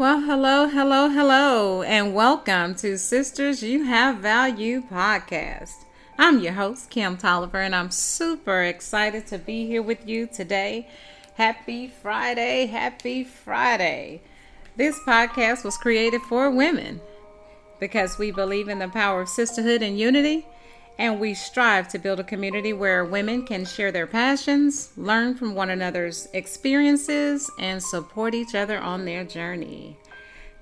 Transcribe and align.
Well, 0.00 0.22
hello, 0.22 0.66
hello, 0.66 1.10
hello, 1.10 1.82
and 1.82 2.14
welcome 2.14 2.74
to 2.76 2.96
Sisters 2.96 3.62
You 3.62 3.84
Have 3.84 4.16
Value 4.16 4.80
podcast. 4.80 5.84
I'm 6.18 6.40
your 6.40 6.54
host, 6.54 6.88
Kim 6.88 7.18
Tolliver, 7.18 7.60
and 7.60 7.74
I'm 7.76 7.90
super 7.90 8.62
excited 8.62 9.26
to 9.26 9.36
be 9.36 9.66
here 9.66 9.82
with 9.82 10.08
you 10.08 10.26
today. 10.26 10.88
Happy 11.34 11.86
Friday, 11.86 12.64
happy 12.64 13.24
Friday. 13.24 14.22
This 14.74 14.98
podcast 15.00 15.64
was 15.64 15.76
created 15.76 16.22
for 16.22 16.50
women 16.50 17.02
because 17.78 18.16
we 18.16 18.30
believe 18.30 18.70
in 18.70 18.78
the 18.78 18.88
power 18.88 19.20
of 19.20 19.28
sisterhood 19.28 19.82
and 19.82 19.98
unity, 19.98 20.46
and 21.00 21.18
we 21.18 21.32
strive 21.32 21.88
to 21.88 21.98
build 21.98 22.20
a 22.20 22.24
community 22.24 22.74
where 22.74 23.06
women 23.06 23.46
can 23.46 23.64
share 23.64 23.90
their 23.90 24.06
passions, 24.06 24.92
learn 24.98 25.34
from 25.34 25.54
one 25.54 25.70
another's 25.70 26.28
experiences, 26.34 27.50
and 27.58 27.82
support 27.82 28.34
each 28.34 28.54
other 28.54 28.78
on 28.78 29.06
their 29.06 29.24
journey. 29.24 29.96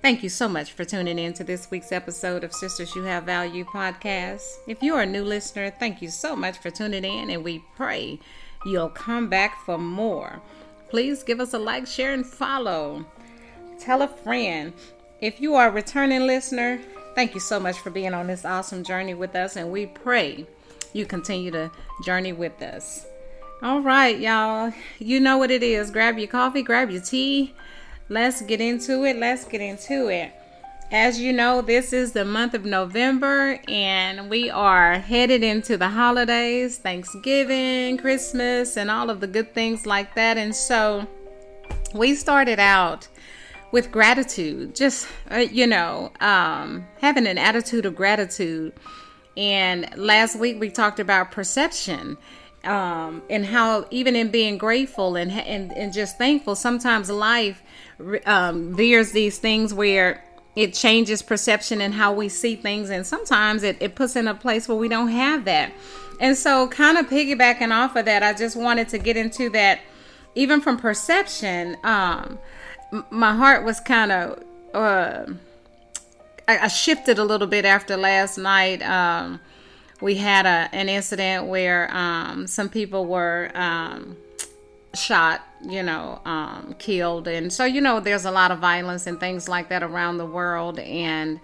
Thank 0.00 0.22
you 0.22 0.28
so 0.28 0.48
much 0.48 0.70
for 0.70 0.84
tuning 0.84 1.18
in 1.18 1.32
to 1.34 1.42
this 1.42 1.72
week's 1.72 1.90
episode 1.90 2.44
of 2.44 2.52
Sisters 2.52 2.94
You 2.94 3.02
Have 3.02 3.24
Value 3.24 3.64
podcast. 3.64 4.58
If 4.68 4.80
you 4.80 4.94
are 4.94 5.02
a 5.02 5.06
new 5.06 5.24
listener, 5.24 5.70
thank 5.70 6.00
you 6.00 6.08
so 6.08 6.36
much 6.36 6.58
for 6.58 6.70
tuning 6.70 7.04
in, 7.04 7.30
and 7.30 7.42
we 7.42 7.64
pray 7.74 8.20
you'll 8.64 8.90
come 8.90 9.28
back 9.28 9.64
for 9.64 9.76
more. 9.76 10.40
Please 10.88 11.24
give 11.24 11.40
us 11.40 11.52
a 11.52 11.58
like, 11.58 11.88
share, 11.88 12.12
and 12.12 12.24
follow. 12.24 13.04
Tell 13.80 14.02
a 14.02 14.08
friend. 14.08 14.72
If 15.20 15.40
you 15.40 15.56
are 15.56 15.66
a 15.66 15.72
returning 15.72 16.28
listener, 16.28 16.78
thank 17.18 17.34
you 17.34 17.40
so 17.40 17.58
much 17.58 17.76
for 17.80 17.90
being 17.90 18.14
on 18.14 18.28
this 18.28 18.44
awesome 18.44 18.84
journey 18.84 19.12
with 19.12 19.34
us, 19.34 19.56
and 19.56 19.72
we 19.72 19.86
pray 19.86 20.46
you 20.92 21.04
continue 21.04 21.50
to 21.50 21.68
journey 22.04 22.32
with 22.32 22.62
us. 22.62 23.06
All 23.60 23.80
right, 23.80 24.16
y'all. 24.16 24.72
You 25.00 25.18
know 25.18 25.36
what 25.36 25.50
it 25.50 25.64
is. 25.64 25.90
Grab 25.90 26.16
your 26.16 26.28
coffee, 26.28 26.62
grab 26.62 26.92
your 26.92 27.02
tea. 27.02 27.56
Let's 28.08 28.40
get 28.42 28.60
into 28.60 29.04
it. 29.04 29.16
Let's 29.16 29.44
get 29.44 29.60
into 29.60 30.06
it. 30.06 30.30
As 30.92 31.18
you 31.18 31.32
know, 31.32 31.60
this 31.60 31.92
is 31.92 32.12
the 32.12 32.24
month 32.24 32.54
of 32.54 32.64
November, 32.64 33.58
and 33.66 34.30
we 34.30 34.48
are 34.48 35.00
headed 35.00 35.42
into 35.42 35.76
the 35.76 35.88
holidays 35.88 36.78
Thanksgiving, 36.78 37.98
Christmas, 37.98 38.76
and 38.76 38.92
all 38.92 39.10
of 39.10 39.18
the 39.18 39.26
good 39.26 39.52
things 39.54 39.86
like 39.86 40.14
that. 40.14 40.38
And 40.38 40.54
so 40.54 41.04
we 41.92 42.14
started 42.14 42.60
out 42.60 43.08
with 43.70 43.92
gratitude, 43.92 44.74
just, 44.74 45.08
uh, 45.30 45.36
you 45.36 45.66
know, 45.66 46.10
um, 46.20 46.86
having 47.00 47.26
an 47.26 47.38
attitude 47.38 47.84
of 47.86 47.94
gratitude. 47.94 48.72
And 49.36 49.88
last 49.96 50.36
week 50.36 50.58
we 50.58 50.70
talked 50.70 51.00
about 51.00 51.30
perception. 51.30 52.16
Um, 52.64 53.22
and 53.30 53.46
how 53.46 53.86
even 53.90 54.16
in 54.16 54.30
being 54.30 54.58
grateful 54.58 55.14
and, 55.14 55.30
and 55.30 55.72
and 55.72 55.92
just 55.92 56.18
thankful, 56.18 56.56
sometimes 56.56 57.08
life 57.08 57.62
um, 58.26 58.74
veers 58.74 59.12
these 59.12 59.38
things 59.38 59.72
where 59.72 60.24
it 60.56 60.74
changes 60.74 61.22
perception 61.22 61.80
and 61.80 61.94
how 61.94 62.12
we 62.12 62.28
see 62.28 62.56
things, 62.56 62.90
and 62.90 63.06
sometimes 63.06 63.62
it, 63.62 63.76
it 63.80 63.94
puts 63.94 64.16
in 64.16 64.26
a 64.26 64.34
place 64.34 64.66
where 64.66 64.76
we 64.76 64.88
don't 64.88 65.08
have 65.08 65.44
that. 65.44 65.72
And 66.18 66.36
so, 66.36 66.66
kind 66.66 66.98
of 66.98 67.06
piggybacking 67.06 67.70
off 67.70 67.94
of 67.94 68.06
that, 68.06 68.24
I 68.24 68.32
just 68.32 68.56
wanted 68.56 68.88
to 68.88 68.98
get 68.98 69.16
into 69.16 69.50
that 69.50 69.80
even 70.34 70.60
from 70.60 70.76
perception. 70.76 71.76
Um, 71.84 72.40
my 73.10 73.34
heart 73.34 73.64
was 73.64 73.80
kind 73.80 74.12
of 74.12 74.42
uh, 74.74 75.26
I, 76.46 76.58
I, 76.58 76.68
shifted 76.68 77.18
a 77.18 77.24
little 77.24 77.46
bit 77.46 77.64
after 77.64 77.96
last 77.96 78.38
night. 78.38 78.82
Um, 78.82 79.40
we 80.00 80.16
had 80.16 80.46
a, 80.46 80.74
an 80.74 80.88
incident 80.88 81.46
where 81.46 81.94
um, 81.94 82.46
some 82.46 82.68
people 82.68 83.06
were 83.06 83.50
um, 83.54 84.16
shot, 84.94 85.42
you 85.62 85.82
know, 85.82 86.20
um, 86.24 86.74
killed, 86.78 87.28
and 87.28 87.52
so 87.52 87.64
you 87.64 87.80
know, 87.80 88.00
there's 88.00 88.24
a 88.24 88.30
lot 88.30 88.50
of 88.50 88.58
violence 88.58 89.06
and 89.06 89.18
things 89.18 89.48
like 89.48 89.68
that 89.68 89.82
around 89.82 90.18
the 90.18 90.26
world, 90.26 90.78
and 90.78 91.40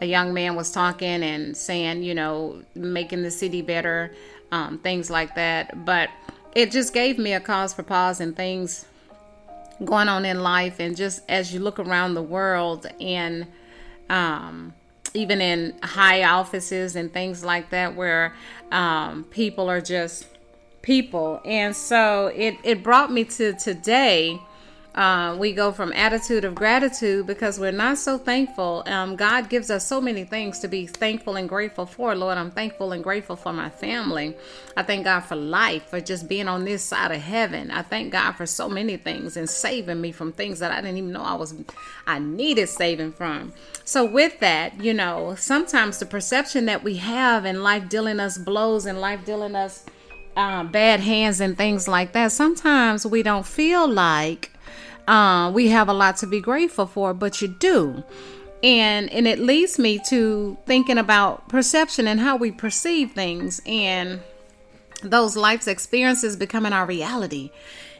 a 0.00 0.06
young 0.06 0.34
man 0.34 0.56
was 0.56 0.72
talking 0.72 1.22
and 1.22 1.56
saying, 1.56 2.02
you 2.02 2.14
know, 2.14 2.62
making 2.74 3.22
the 3.22 3.30
city 3.30 3.62
better, 3.62 4.12
um, 4.50 4.78
things 4.78 5.10
like 5.10 5.34
that, 5.36 5.84
but 5.84 6.10
it 6.54 6.70
just 6.70 6.92
gave 6.92 7.18
me 7.18 7.32
a 7.32 7.40
cause 7.40 7.72
for 7.72 7.82
pause 7.82 8.20
and 8.20 8.36
things 8.36 8.84
going 9.84 10.08
on 10.08 10.24
in 10.24 10.42
life 10.42 10.80
and 10.80 10.96
just 10.96 11.22
as 11.28 11.52
you 11.52 11.60
look 11.60 11.78
around 11.78 12.14
the 12.14 12.22
world 12.22 12.86
and 13.00 13.46
um, 14.08 14.72
even 15.14 15.40
in 15.40 15.74
high 15.82 16.24
offices 16.24 16.96
and 16.96 17.12
things 17.12 17.44
like 17.44 17.70
that 17.70 17.94
where 17.94 18.34
um, 18.70 19.24
people 19.24 19.68
are 19.68 19.80
just 19.80 20.26
people. 20.82 21.40
And 21.44 21.74
so 21.74 22.26
it, 22.28 22.56
it 22.64 22.82
brought 22.82 23.12
me 23.12 23.24
to 23.24 23.52
today 23.54 24.40
uh, 24.94 25.34
we 25.38 25.52
go 25.52 25.72
from 25.72 25.90
attitude 25.94 26.44
of 26.44 26.54
gratitude 26.54 27.26
because 27.26 27.58
we're 27.58 27.72
not 27.72 27.96
so 27.96 28.18
thankful. 28.18 28.82
Um, 28.86 29.16
God 29.16 29.48
gives 29.48 29.70
us 29.70 29.86
so 29.86 30.02
many 30.02 30.24
things 30.24 30.58
to 30.58 30.68
be 30.68 30.86
thankful 30.86 31.36
and 31.36 31.48
grateful 31.48 31.86
for. 31.86 32.14
Lord, 32.14 32.36
I'm 32.36 32.50
thankful 32.50 32.92
and 32.92 33.02
grateful 33.02 33.36
for 33.36 33.54
my 33.54 33.70
family. 33.70 34.36
I 34.76 34.82
thank 34.82 35.04
God 35.04 35.20
for 35.20 35.36
life, 35.36 35.88
for 35.88 36.00
just 36.00 36.28
being 36.28 36.46
on 36.46 36.64
this 36.64 36.82
side 36.82 37.10
of 37.10 37.22
heaven. 37.22 37.70
I 37.70 37.80
thank 37.80 38.12
God 38.12 38.32
for 38.32 38.44
so 38.44 38.68
many 38.68 38.98
things 38.98 39.38
and 39.38 39.48
saving 39.48 40.00
me 40.00 40.12
from 40.12 40.30
things 40.32 40.58
that 40.58 40.72
I 40.72 40.82
didn't 40.82 40.98
even 40.98 41.12
know 41.12 41.22
I 41.22 41.34
was 41.34 41.54
I 42.06 42.18
needed 42.18 42.68
saving 42.68 43.12
from. 43.12 43.54
So 43.84 44.04
with 44.04 44.40
that, 44.40 44.78
you 44.82 44.92
know, 44.92 45.34
sometimes 45.36 45.98
the 45.98 46.06
perception 46.06 46.66
that 46.66 46.84
we 46.84 46.96
have 46.96 47.46
in 47.46 47.62
life 47.62 47.88
dealing 47.88 48.20
us 48.20 48.36
blows 48.36 48.84
and 48.84 49.00
life 49.00 49.24
dealing 49.24 49.56
us 49.56 49.86
uh, 50.36 50.64
bad 50.64 51.00
hands 51.00 51.40
and 51.40 51.56
things 51.56 51.88
like 51.88 52.12
that. 52.12 52.32
Sometimes 52.32 53.06
we 53.06 53.22
don't 53.22 53.46
feel 53.46 53.88
like 53.88 54.51
uh, 55.08 55.50
we 55.52 55.68
have 55.68 55.88
a 55.88 55.92
lot 55.92 56.16
to 56.18 56.26
be 56.26 56.40
grateful 56.40 56.86
for, 56.86 57.14
but 57.14 57.42
you 57.42 57.48
do. 57.48 58.02
And 58.62 59.10
and 59.10 59.26
it 59.26 59.40
leads 59.40 59.78
me 59.78 59.98
to 60.08 60.56
thinking 60.66 60.98
about 60.98 61.48
perception 61.48 62.06
and 62.06 62.20
how 62.20 62.36
we 62.36 62.52
perceive 62.52 63.12
things 63.12 63.60
and 63.66 64.20
those 65.02 65.36
life's 65.36 65.66
experiences 65.66 66.36
becoming 66.36 66.72
our 66.72 66.86
reality. 66.86 67.50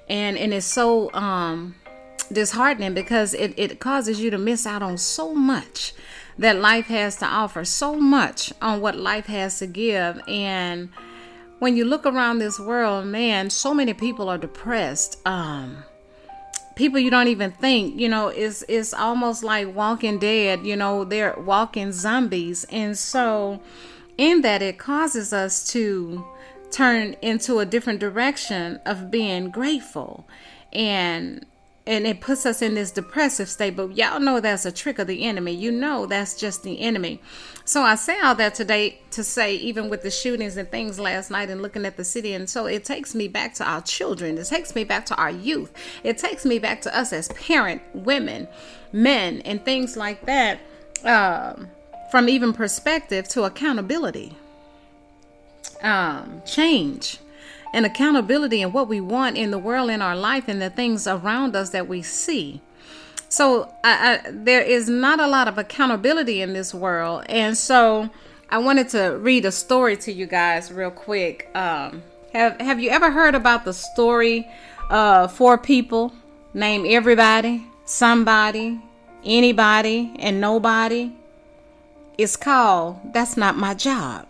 And 0.08 0.38
and 0.38 0.54
it's 0.54 0.66
so 0.66 1.12
um 1.14 1.74
disheartening 2.32 2.94
because 2.94 3.34
it, 3.34 3.52
it 3.56 3.80
causes 3.80 4.20
you 4.20 4.30
to 4.30 4.38
miss 4.38 4.66
out 4.66 4.82
on 4.82 4.96
so 4.96 5.34
much 5.34 5.92
that 6.38 6.56
life 6.56 6.86
has 6.86 7.16
to 7.16 7.26
offer, 7.26 7.64
so 7.64 7.96
much 7.96 8.52
on 8.62 8.80
what 8.80 8.96
life 8.96 9.26
has 9.26 9.58
to 9.58 9.66
give. 9.66 10.20
And 10.26 10.88
when 11.58 11.76
you 11.76 11.84
look 11.84 12.06
around 12.06 12.38
this 12.38 12.58
world, 12.58 13.06
man, 13.06 13.50
so 13.50 13.74
many 13.74 13.94
people 13.94 14.28
are 14.28 14.38
depressed. 14.38 15.20
Um, 15.26 15.84
people 16.75 16.99
you 16.99 17.10
don't 17.10 17.28
even 17.28 17.50
think 17.50 17.99
you 17.99 18.09
know 18.09 18.28
it's 18.28 18.65
it's 18.69 18.94
almost 18.94 19.43
like 19.43 19.75
walking 19.75 20.19
dead 20.19 20.65
you 20.66 20.77
know 20.77 21.05
they're 21.05 21.34
walking 21.38 21.93
zombies. 21.93 22.65
And 22.65 22.97
so 22.97 23.60
in 24.19 24.43
that 24.43 24.62
it 24.62 24.78
causes 24.78 25.32
us 25.32 25.66
to 25.72 26.25
turn 26.71 27.15
into 27.22 27.59
a 27.59 27.66
different 27.66 28.00
direction 28.00 28.81
of 28.87 29.11
being 29.11 29.50
grateful. 29.50 30.27
And 30.72 31.44
and 31.87 32.06
it 32.06 32.20
puts 32.20 32.47
us 32.47 32.62
in 32.62 32.75
this 32.75 32.93
depressive 32.93 33.48
state 33.48 33.75
but 33.75 33.97
y'all 33.97 34.20
know 34.20 34.38
that's 34.38 34.65
a 34.65 34.72
trick 34.72 34.98
of 34.98 35.06
the 35.06 35.25
enemy. 35.25 35.53
You 35.53 35.72
know 35.72 36.06
that's 36.06 36.34
just 36.34 36.62
the 36.62 36.81
enemy. 36.81 37.20
So 37.65 37.82
i 37.82 37.94
say 37.94 38.20
all 38.20 38.34
that 38.37 38.54
today 38.54 39.00
to 39.10 39.25
say 39.25 39.54
even 39.56 39.88
with 39.88 40.03
the 40.03 40.10
shootings 40.10 40.56
and 40.56 40.70
things 40.70 40.98
last 40.98 41.31
night 41.31 41.50
and 41.50 41.62
looking 41.62 41.84
at 41.84 41.97
the 41.97 42.04
city 42.04 42.34
and 42.34 42.48
so 42.48 42.66
it 42.66 42.84
takes 42.84 43.15
me 43.15 43.28
back 43.28 43.54
to 43.54 43.65
our 43.65 43.81
children. 43.82 44.38
It 44.38 44.47
takes 44.47 44.75
me 44.75 44.84
back 44.84 45.06
to 45.06 45.16
our 45.16 45.31
youth. 45.31 45.72
It 46.04 46.19
takes 46.19 46.44
me 46.44 46.59
back 46.59 46.82
to 46.82 46.97
us 46.97 47.12
as 47.12 47.28
parent 47.28 47.82
women 47.94 48.49
men 48.93 49.41
and 49.41 49.64
things 49.64 49.97
like 49.97 50.25
that 50.26 50.60
um, 51.04 51.69
from 52.10 52.28
even 52.28 52.53
perspective 52.53 53.26
to 53.28 53.44
accountability 53.44 54.37
um, 55.82 56.43
change 56.47 57.19
and 57.72 57.87
accountability 57.87 58.62
and 58.62 58.72
what 58.72 58.88
we 58.88 59.00
want 59.00 59.37
in 59.37 59.50
the 59.50 59.59
world, 59.59 59.91
in 59.91 60.03
our 60.03 60.16
life, 60.16 60.44
and 60.49 60.60
the 60.60 60.71
things 60.71 61.06
around 61.06 61.56
us 61.56 61.71
that 61.71 61.88
we 61.88 62.03
see. 62.03 62.60
So 63.28 63.72
I, 63.83 64.21
I, 64.27 64.31
there 64.31 64.61
is 64.61 64.88
not 64.88 65.19
a 65.19 65.26
lot 65.26 65.49
of 65.49 65.56
accountability 65.56 66.43
in 66.43 66.52
this 66.52 66.75
world, 66.75 67.25
and 67.29 67.56
so 67.56 68.11
I 68.50 68.58
wanted 68.58 68.91
to 68.91 69.17
read 69.19 69.46
a 69.46 69.52
story 69.52 69.96
to 69.99 70.12
you 70.12 70.26
guys 70.26 70.70
real 70.70 70.91
quick. 70.91 71.49
Um, 71.55 72.02
have 72.35 72.61
Have 72.61 72.81
you 72.81 72.91
ever 72.91 73.11
heard 73.11 73.35
about 73.35 73.64
the 73.64 73.73
story 73.73 74.46
of 74.91 75.32
four 75.32 75.56
people 75.56 76.12
named 76.52 76.87
everybody, 76.87 77.64
somebody, 77.87 78.82
anybody, 79.25 80.14
and 80.19 80.38
nobody? 80.38 81.12
It's 82.19 82.37
called 82.37 83.00
"That's 83.14 83.38
Not 83.38 83.56
My 83.56 83.73
Job," 83.73 84.26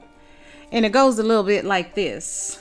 and 0.70 0.86
it 0.86 0.92
goes 0.92 1.18
a 1.18 1.24
little 1.24 1.42
bit 1.42 1.64
like 1.64 1.96
this. 1.96 2.60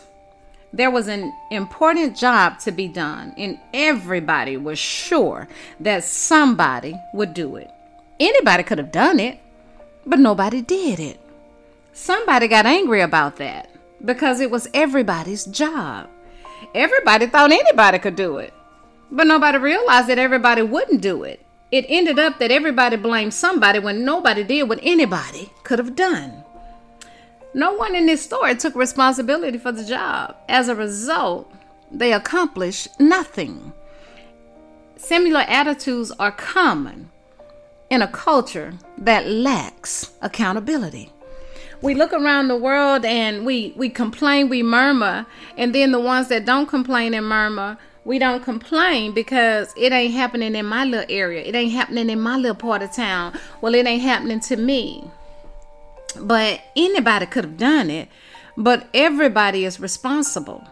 There 0.73 0.89
was 0.89 1.07
an 1.09 1.33
important 1.51 2.15
job 2.15 2.59
to 2.59 2.71
be 2.71 2.87
done, 2.87 3.33
and 3.37 3.59
everybody 3.73 4.55
was 4.55 4.79
sure 4.79 5.47
that 5.81 6.03
somebody 6.05 6.95
would 7.13 7.33
do 7.33 7.57
it. 7.57 7.69
Anybody 8.19 8.63
could 8.63 8.77
have 8.77 8.91
done 8.91 9.19
it, 9.19 9.39
but 10.05 10.19
nobody 10.19 10.61
did 10.61 10.99
it. 10.99 11.19
Somebody 11.91 12.47
got 12.47 12.65
angry 12.65 13.01
about 13.01 13.35
that 13.37 13.69
because 14.05 14.39
it 14.39 14.49
was 14.49 14.69
everybody's 14.73 15.43
job. 15.45 16.07
Everybody 16.73 17.27
thought 17.27 17.51
anybody 17.51 17.99
could 17.99 18.15
do 18.15 18.37
it, 18.37 18.53
but 19.11 19.27
nobody 19.27 19.57
realized 19.57 20.07
that 20.07 20.19
everybody 20.19 20.61
wouldn't 20.61 21.01
do 21.01 21.23
it. 21.23 21.41
it 21.71 21.85
ended 21.87 22.19
up 22.19 22.37
that 22.39 22.51
everybody 22.51 22.97
blamed 22.97 23.33
somebody 23.33 23.79
when 23.79 24.03
nobody 24.03 24.43
did 24.43 24.67
what 24.67 24.79
anybody 24.83 25.51
could 25.63 25.79
have 25.79 25.95
done. 25.95 26.40
No 27.53 27.73
one 27.73 27.95
in 27.95 28.05
this 28.05 28.21
story 28.21 28.55
took 28.55 28.75
responsibility 28.75 29.57
for 29.57 29.71
the 29.71 29.83
job. 29.83 30.37
As 30.47 30.69
a 30.69 30.75
result, 30.75 31.51
they 31.91 32.13
accomplished 32.13 32.87
nothing. 32.99 33.73
Similar 34.95 35.41
attitudes 35.41 36.11
are 36.11 36.31
common 36.31 37.09
in 37.89 38.01
a 38.01 38.07
culture 38.07 38.73
that 38.97 39.27
lacks 39.27 40.13
accountability. 40.21 41.11
We 41.81 41.93
look 41.93 42.13
around 42.13 42.47
the 42.47 42.55
world 42.55 43.03
and 43.03 43.45
we, 43.45 43.73
we 43.75 43.89
complain, 43.89 44.47
we 44.47 44.63
murmur, 44.63 45.25
and 45.57 45.75
then 45.75 45.91
the 45.91 45.99
ones 45.99 46.29
that 46.29 46.45
don't 46.45 46.67
complain 46.67 47.13
and 47.13 47.27
murmur, 47.27 47.77
we 48.05 48.17
don't 48.17 48.43
complain 48.43 49.13
because 49.13 49.73
it 49.75 49.91
ain't 49.91 50.13
happening 50.13 50.55
in 50.55 50.65
my 50.65 50.85
little 50.85 51.05
area. 51.09 51.43
It 51.43 51.53
ain't 51.53 51.73
happening 51.73 52.09
in 52.09 52.21
my 52.21 52.37
little 52.37 52.55
part 52.55 52.81
of 52.81 52.93
town. 52.93 53.37
Well, 53.59 53.75
it 53.75 53.85
ain't 53.85 54.03
happening 54.03 54.39
to 54.41 54.55
me. 54.55 55.03
But 56.19 56.61
anybody 56.75 57.25
could 57.25 57.45
have 57.45 57.57
done 57.57 57.89
it, 57.89 58.09
but 58.57 58.87
everybody 58.93 59.65
is 59.65 59.79
responsible. 59.79 60.67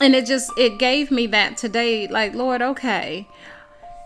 And 0.00 0.14
it 0.14 0.26
just 0.26 0.50
it 0.58 0.78
gave 0.78 1.10
me 1.10 1.26
that 1.28 1.56
today 1.56 2.08
like 2.08 2.34
lord 2.34 2.60
okay. 2.62 3.28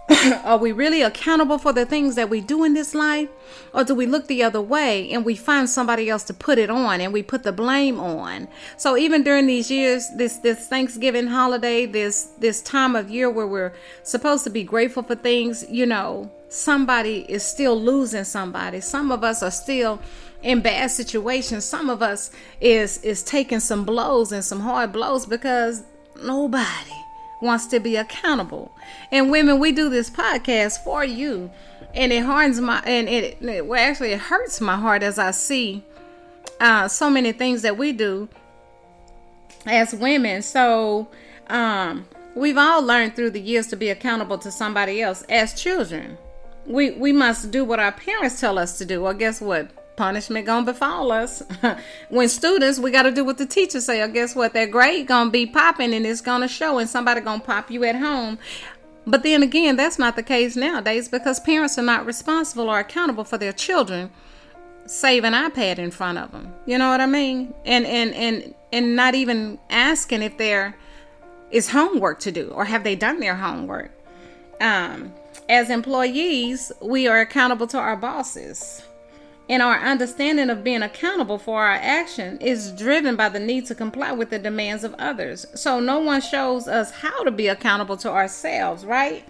Are 0.44 0.56
we 0.56 0.72
really 0.72 1.02
accountable 1.02 1.58
for 1.58 1.72
the 1.72 1.84
things 1.84 2.14
that 2.14 2.30
we 2.30 2.40
do 2.40 2.64
in 2.64 2.72
this 2.72 2.94
life? 2.94 3.28
Or 3.74 3.84
do 3.84 3.94
we 3.94 4.06
look 4.06 4.26
the 4.26 4.42
other 4.42 4.60
way 4.60 5.10
and 5.12 5.22
we 5.22 5.34
find 5.34 5.68
somebody 5.68 6.08
else 6.08 6.22
to 6.24 6.34
put 6.34 6.56
it 6.56 6.70
on 6.70 7.02
and 7.02 7.12
we 7.12 7.22
put 7.22 7.42
the 7.42 7.52
blame 7.52 8.00
on? 8.00 8.48
So 8.76 8.96
even 8.96 9.22
during 9.22 9.46
these 9.46 9.70
years 9.70 10.08
this 10.16 10.36
this 10.38 10.66
thanksgiving 10.68 11.26
holiday 11.26 11.84
this 11.86 12.24
this 12.38 12.62
time 12.62 12.96
of 12.96 13.10
year 13.10 13.30
where 13.30 13.46
we're 13.46 13.74
supposed 14.02 14.44
to 14.44 14.50
be 14.50 14.62
grateful 14.62 15.02
for 15.02 15.14
things 15.14 15.64
you 15.70 15.84
know 15.84 16.30
somebody 16.48 17.26
is 17.28 17.44
still 17.44 17.80
losing 17.80 18.24
somebody. 18.24 18.80
Some 18.80 19.12
of 19.12 19.22
us 19.22 19.42
are 19.42 19.50
still 19.50 20.00
in 20.42 20.60
bad 20.60 20.90
situations. 20.90 21.64
Some 21.64 21.90
of 21.90 22.02
us 22.02 22.30
is 22.60 23.02
is 23.02 23.22
taking 23.22 23.60
some 23.60 23.84
blows 23.84 24.32
and 24.32 24.44
some 24.44 24.60
hard 24.60 24.92
blows 24.92 25.26
because 25.26 25.82
nobody 26.22 26.92
wants 27.40 27.66
to 27.66 27.80
be 27.80 27.96
accountable. 27.96 28.72
And 29.12 29.30
women 29.30 29.58
we 29.58 29.72
do 29.72 29.88
this 29.88 30.10
podcast 30.10 30.82
for 30.84 31.04
you 31.04 31.50
and 31.94 32.12
it 32.12 32.24
hardens 32.24 32.60
my 32.60 32.80
and 32.84 33.08
it, 33.08 33.40
it 33.42 33.66
well 33.66 33.80
actually 33.80 34.12
it 34.12 34.20
hurts 34.20 34.60
my 34.60 34.76
heart 34.76 35.02
as 35.02 35.18
i 35.18 35.30
see 35.30 35.82
uh 36.60 36.86
so 36.86 37.08
many 37.08 37.32
things 37.32 37.62
that 37.62 37.76
we 37.76 37.92
do 37.92 38.28
as 39.66 39.94
women. 39.94 40.42
So 40.42 41.08
um 41.48 42.06
we've 42.34 42.58
all 42.58 42.82
learned 42.82 43.16
through 43.16 43.30
the 43.30 43.40
years 43.40 43.66
to 43.68 43.76
be 43.76 43.88
accountable 43.90 44.38
to 44.38 44.50
somebody 44.50 45.02
else 45.02 45.22
as 45.28 45.60
children 45.60 46.16
we 46.68 46.92
we 46.92 47.12
must 47.12 47.50
do 47.50 47.64
what 47.64 47.80
our 47.80 47.92
parents 47.92 48.40
tell 48.40 48.58
us 48.58 48.78
to 48.78 48.84
do 48.84 49.02
well 49.02 49.14
guess 49.14 49.40
what 49.40 49.70
punishment 49.98 50.46
gonna 50.46 50.64
befall 50.64 51.12
us. 51.12 51.42
when 52.08 52.28
students, 52.28 52.78
we 52.78 52.90
gotta 52.90 53.10
do 53.10 53.24
what 53.24 53.36
the 53.36 53.44
teacher 53.44 53.80
say. 53.80 54.00
Or 54.00 54.08
guess 54.08 54.34
what? 54.34 54.54
That 54.54 54.70
grade 54.70 55.08
gonna 55.08 55.28
be 55.28 55.44
popping 55.44 55.92
and 55.92 56.06
it's 56.06 56.22
gonna 56.22 56.48
show, 56.48 56.78
and 56.78 56.88
somebody 56.88 57.20
gonna 57.20 57.42
pop 57.42 57.70
you 57.70 57.84
at 57.84 57.96
home. 57.96 58.38
But 59.06 59.22
then 59.24 59.42
again, 59.42 59.76
that's 59.76 59.98
not 59.98 60.16
the 60.16 60.22
case 60.22 60.54
nowadays 60.54 61.08
because 61.08 61.40
parents 61.40 61.78
are 61.78 61.82
not 61.82 62.06
responsible 62.06 62.70
or 62.70 62.78
accountable 62.78 63.24
for 63.24 63.38
their 63.38 63.52
children 63.52 64.10
save 64.86 65.24
an 65.24 65.34
iPad 65.34 65.78
in 65.78 65.90
front 65.90 66.16
of 66.16 66.32
them. 66.32 66.54
You 66.64 66.78
know 66.78 66.88
what 66.88 67.00
I 67.00 67.06
mean? 67.06 67.52
And 67.66 67.84
and 67.84 68.14
and 68.14 68.54
and 68.72 68.96
not 68.96 69.14
even 69.14 69.58
asking 69.68 70.22
if 70.22 70.38
there 70.38 70.76
is 71.50 71.70
homework 71.70 72.20
to 72.20 72.32
do 72.32 72.48
or 72.48 72.64
have 72.64 72.84
they 72.84 72.94
done 72.94 73.20
their 73.20 73.34
homework. 73.34 73.90
Um, 74.60 75.12
as 75.48 75.70
employees, 75.70 76.72
we 76.80 77.06
are 77.08 77.20
accountable 77.20 77.66
to 77.68 77.78
our 77.78 77.96
bosses 77.96 78.82
and 79.48 79.62
our 79.62 79.78
understanding 79.78 80.50
of 80.50 80.62
being 80.62 80.82
accountable 80.82 81.38
for 81.38 81.62
our 81.62 81.76
action 81.76 82.38
is 82.38 82.70
driven 82.72 83.16
by 83.16 83.28
the 83.30 83.40
need 83.40 83.64
to 83.66 83.74
comply 83.74 84.12
with 84.12 84.28
the 84.30 84.38
demands 84.38 84.84
of 84.84 84.94
others. 84.98 85.46
So 85.54 85.80
no 85.80 86.00
one 86.00 86.20
shows 86.20 86.68
us 86.68 86.90
how 86.90 87.24
to 87.24 87.30
be 87.30 87.48
accountable 87.48 87.96
to 87.98 88.10
ourselves, 88.10 88.84
right? 88.84 89.24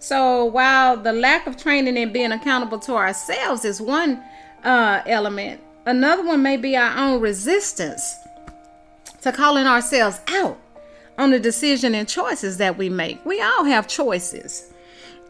So 0.00 0.44
while 0.44 0.96
the 0.96 1.12
lack 1.12 1.46
of 1.46 1.56
training 1.56 1.96
in 1.96 2.12
being 2.12 2.32
accountable 2.32 2.80
to 2.80 2.94
ourselves 2.94 3.64
is 3.64 3.80
one 3.80 4.22
uh, 4.64 5.02
element, 5.06 5.60
another 5.86 6.24
one 6.24 6.42
may 6.42 6.56
be 6.56 6.76
our 6.76 6.96
own 6.98 7.20
resistance 7.20 8.16
to 9.22 9.30
calling 9.30 9.66
ourselves 9.66 10.20
out 10.28 10.58
on 11.16 11.30
the 11.30 11.38
decision 11.38 11.94
and 11.94 12.08
choices 12.08 12.56
that 12.56 12.76
we 12.76 12.88
make. 12.88 13.24
We 13.24 13.40
all 13.40 13.64
have 13.64 13.86
choices. 13.86 14.72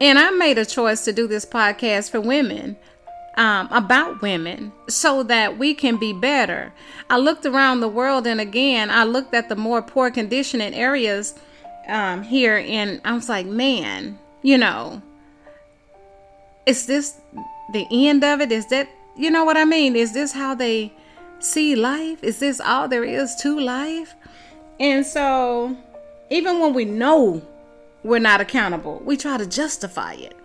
And 0.01 0.17
I 0.17 0.31
made 0.31 0.57
a 0.57 0.65
choice 0.65 1.05
to 1.05 1.13
do 1.13 1.27
this 1.27 1.45
podcast 1.45 2.09
for 2.09 2.19
women 2.19 2.75
um, 3.37 3.67
about 3.69 4.23
women 4.23 4.71
so 4.89 5.21
that 5.21 5.59
we 5.59 5.75
can 5.75 5.97
be 5.97 6.11
better. 6.11 6.73
I 7.11 7.17
looked 7.17 7.45
around 7.45 7.81
the 7.81 7.87
world 7.87 8.25
and 8.25 8.41
again, 8.41 8.89
I 8.89 9.03
looked 9.03 9.35
at 9.35 9.47
the 9.47 9.55
more 9.55 9.83
poor 9.83 10.09
conditioning 10.09 10.73
areas 10.73 11.35
um, 11.87 12.23
here 12.23 12.57
and 12.67 12.99
I 13.05 13.13
was 13.13 13.29
like, 13.29 13.45
man, 13.45 14.17
you 14.41 14.57
know, 14.57 15.03
is 16.65 16.87
this 16.87 17.21
the 17.71 17.85
end 17.91 18.23
of 18.23 18.41
it? 18.41 18.51
Is 18.51 18.65
that, 18.69 18.89
you 19.15 19.29
know 19.29 19.43
what 19.43 19.55
I 19.55 19.65
mean? 19.65 19.95
Is 19.95 20.13
this 20.13 20.33
how 20.33 20.55
they 20.55 20.91
see 21.37 21.75
life? 21.75 22.23
Is 22.23 22.39
this 22.39 22.59
all 22.59 22.87
there 22.87 23.03
is 23.03 23.35
to 23.41 23.59
life? 23.59 24.15
And 24.79 25.05
so, 25.05 25.77
even 26.31 26.59
when 26.59 26.73
we 26.73 26.85
know 26.85 27.43
we're 28.03 28.19
not 28.19 28.41
accountable, 28.41 29.01
we 29.05 29.17
try 29.17 29.37
to 29.37 29.45
justify 29.45 30.13
it. 30.13 30.35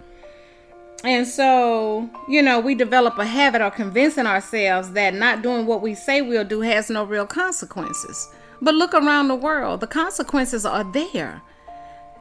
And 1.05 1.27
so, 1.27 2.09
you 2.29 2.43
know, 2.43 2.59
we 2.59 2.75
develop 2.75 3.19
a 3.19 3.25
habit 3.25 3.61
of 3.61 3.75
convincing 3.75 4.27
ourselves 4.27 4.93
that 4.93 5.15
not 5.15 5.43
doing 5.43 5.67
what 5.67 5.83
we 5.83 5.95
say 5.95 6.23
we'll 6.23 6.45
do 6.45 6.63
has 6.63 6.91
no 6.91 7.05
real 7.05 7.27
consequences. 7.27 8.29
But 8.61 8.75
look 8.75 8.95
around 8.95 9.29
the 9.29 9.35
world, 9.35 9.81
the 9.81 9.87
consequences 9.87 10.65
are 10.65 10.85
there. 10.93 11.43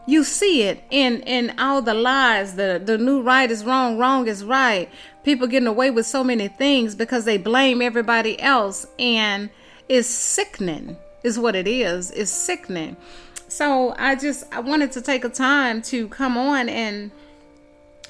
You 0.08 0.24
see 0.24 0.64
it 0.64 0.84
in 0.92 1.22
in 1.22 1.58
all 1.58 1.82
the 1.82 1.96
lies, 1.96 2.56
the 2.56 2.80
the 2.84 2.98
new 2.98 3.22
right 3.22 3.50
is 3.50 3.66
wrong, 3.66 3.98
wrong 3.98 4.28
is 4.28 4.44
right. 4.44 4.88
People 5.24 5.48
getting 5.48 5.68
away 5.68 5.90
with 5.90 6.06
so 6.06 6.24
many 6.24 6.48
things 6.48 6.94
because 6.94 7.26
they 7.26 7.38
blame 7.38 7.82
everybody 7.82 8.40
else 8.40 8.86
and 9.00 9.50
it's 9.90 10.08
sickening 10.08 10.98
is 11.24 11.40
what 11.40 11.56
it 11.56 11.68
is. 11.68 12.12
It's 12.12 12.30
sickening. 12.30 12.98
So 13.56 13.96
I 13.98 14.16
just 14.16 14.44
I 14.52 14.60
wanted 14.60 14.92
to 14.92 15.02
take 15.02 15.24
a 15.24 15.30
time 15.30 15.82
to 15.84 16.10
come 16.10 16.38
on 16.38 16.68
and 16.68 17.10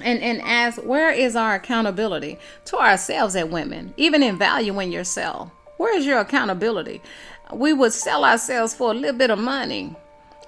and 0.00 0.20
and 0.20 0.42
ask 0.42 0.82
where 0.82 1.12
is 1.12 1.36
our 1.36 1.54
accountability 1.54 2.40
to 2.64 2.78
ourselves 2.78 3.36
as 3.36 3.44
women? 3.44 3.94
Even 3.96 4.24
in 4.24 4.36
valuing 4.36 4.90
yourself 4.90 5.50
where 5.76 5.96
is 5.96 6.04
your 6.04 6.18
accountability? 6.18 7.00
We 7.52 7.72
would 7.72 7.92
sell 7.92 8.24
ourselves 8.24 8.74
for 8.74 8.90
a 8.90 8.94
little 8.94 9.16
bit 9.16 9.30
of 9.30 9.38
money 9.38 9.94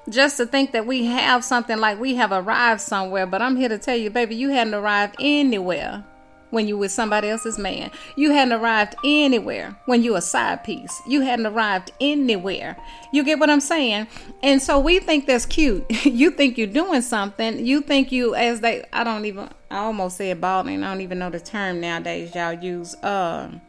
just 0.09 0.37
to 0.38 0.47
think 0.47 0.73
that 0.73 0.85
we 0.85 1.05
have 1.05 1.45
something 1.45 1.78
like 1.78 2.00
we 2.00 2.17
have 2.17 2.33
arrived 2.33 2.81
somewhere 2.81 3.26
but 3.26 3.43
i'm 3.43 3.57
here 3.57 3.69
to 3.69 3.76
tell 3.76 3.95
you 3.95 4.09
baby 4.09 4.35
you 4.35 4.49
hadn't 4.49 4.73
arrived 4.73 5.14
anywhere 5.21 6.02
when 6.50 6.67
you 6.67 6.78
with 6.78 6.90
somebody 6.90 7.28
else's 7.28 7.59
man. 7.59 7.90
You 8.17 8.33
hadn't 8.33 8.52
arrived 8.59 8.97
anywhere 9.05 9.76
when 9.87 10.02
you 10.02 10.17
a 10.17 10.21
side 10.21 10.64
piece. 10.64 11.00
You 11.07 11.21
hadn't 11.21 11.47
arrived 11.47 11.93
anywhere. 12.00 12.76
You 13.12 13.25
get 13.25 13.38
what 13.38 13.50
I'm 13.50 13.61
saying? 13.61 14.09
And 14.43 14.62
so 14.62 14.78
we 14.78 14.99
think 15.00 15.26
that's 15.26 15.47
cute. 15.47 15.85
you 16.05 16.31
think 16.31 16.59
you're 16.59 16.67
doing 16.67 17.02
something. 17.02 17.64
You 17.64 17.81
think 17.81 18.12
you 18.12 18.35
as 18.35 18.61
they 18.61 18.85
I 18.93 19.05
don't 19.05 19.25
even 19.25 19.49
I 19.71 19.78
almost 19.78 20.17
said 20.17 20.40
balding. 20.40 20.83
I 20.83 20.93
don't 20.93 21.02
even 21.02 21.19
know 21.19 21.31
the 21.31 21.40
term 21.40 21.81
nowadays 21.81 22.35
y'all 22.35 22.52
use. 22.52 22.95
Um 23.02 23.61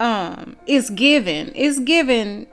um 0.00 0.56
it's 0.66 0.90
given. 0.90 1.52
It's 1.54 1.78
given 1.78 2.46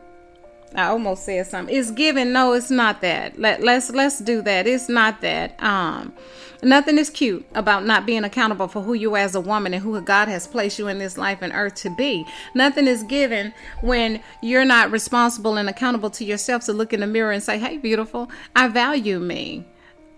I 0.75 0.85
almost 0.85 1.25
said 1.25 1.47
something. 1.47 1.75
It's 1.75 1.91
given. 1.91 2.31
No, 2.31 2.53
it's 2.53 2.69
not 2.69 3.01
that. 3.01 3.39
Let 3.39 3.63
let's 3.63 3.89
let's 3.91 4.19
do 4.19 4.41
that. 4.43 4.67
It's 4.67 4.89
not 4.89 5.21
that. 5.21 5.61
Um 5.61 6.13
Nothing 6.61 6.97
is 6.97 7.09
cute 7.09 7.45
about 7.55 7.85
not 7.85 8.05
being 8.05 8.25
accountable 8.25 8.67
for 8.67 8.81
who 8.81 8.93
you 8.93 9.15
are 9.15 9.19
as 9.19 9.33
a 9.33 9.39
woman 9.39 9.73
and 9.73 9.81
who 9.81 9.99
God 10.01 10.27
has 10.27 10.45
placed 10.45 10.77
you 10.77 10.89
in 10.89 10.99
this 10.99 11.17
life 11.17 11.41
and 11.41 11.53
earth 11.53 11.75
to 11.75 11.89
be. 11.89 12.25
Nothing 12.53 12.85
is 12.85 13.03
given 13.03 13.53
when 13.81 14.21
you're 14.41 14.65
not 14.65 14.91
responsible 14.91 15.55
and 15.55 15.69
accountable 15.69 16.09
to 16.11 16.25
yourself 16.25 16.65
to 16.65 16.73
look 16.73 16.91
in 16.91 16.99
the 16.99 17.07
mirror 17.07 17.31
and 17.31 17.41
say, 17.41 17.57
Hey, 17.57 17.77
beautiful, 17.77 18.29
I 18.55 18.67
value 18.67 19.19
me. 19.19 19.65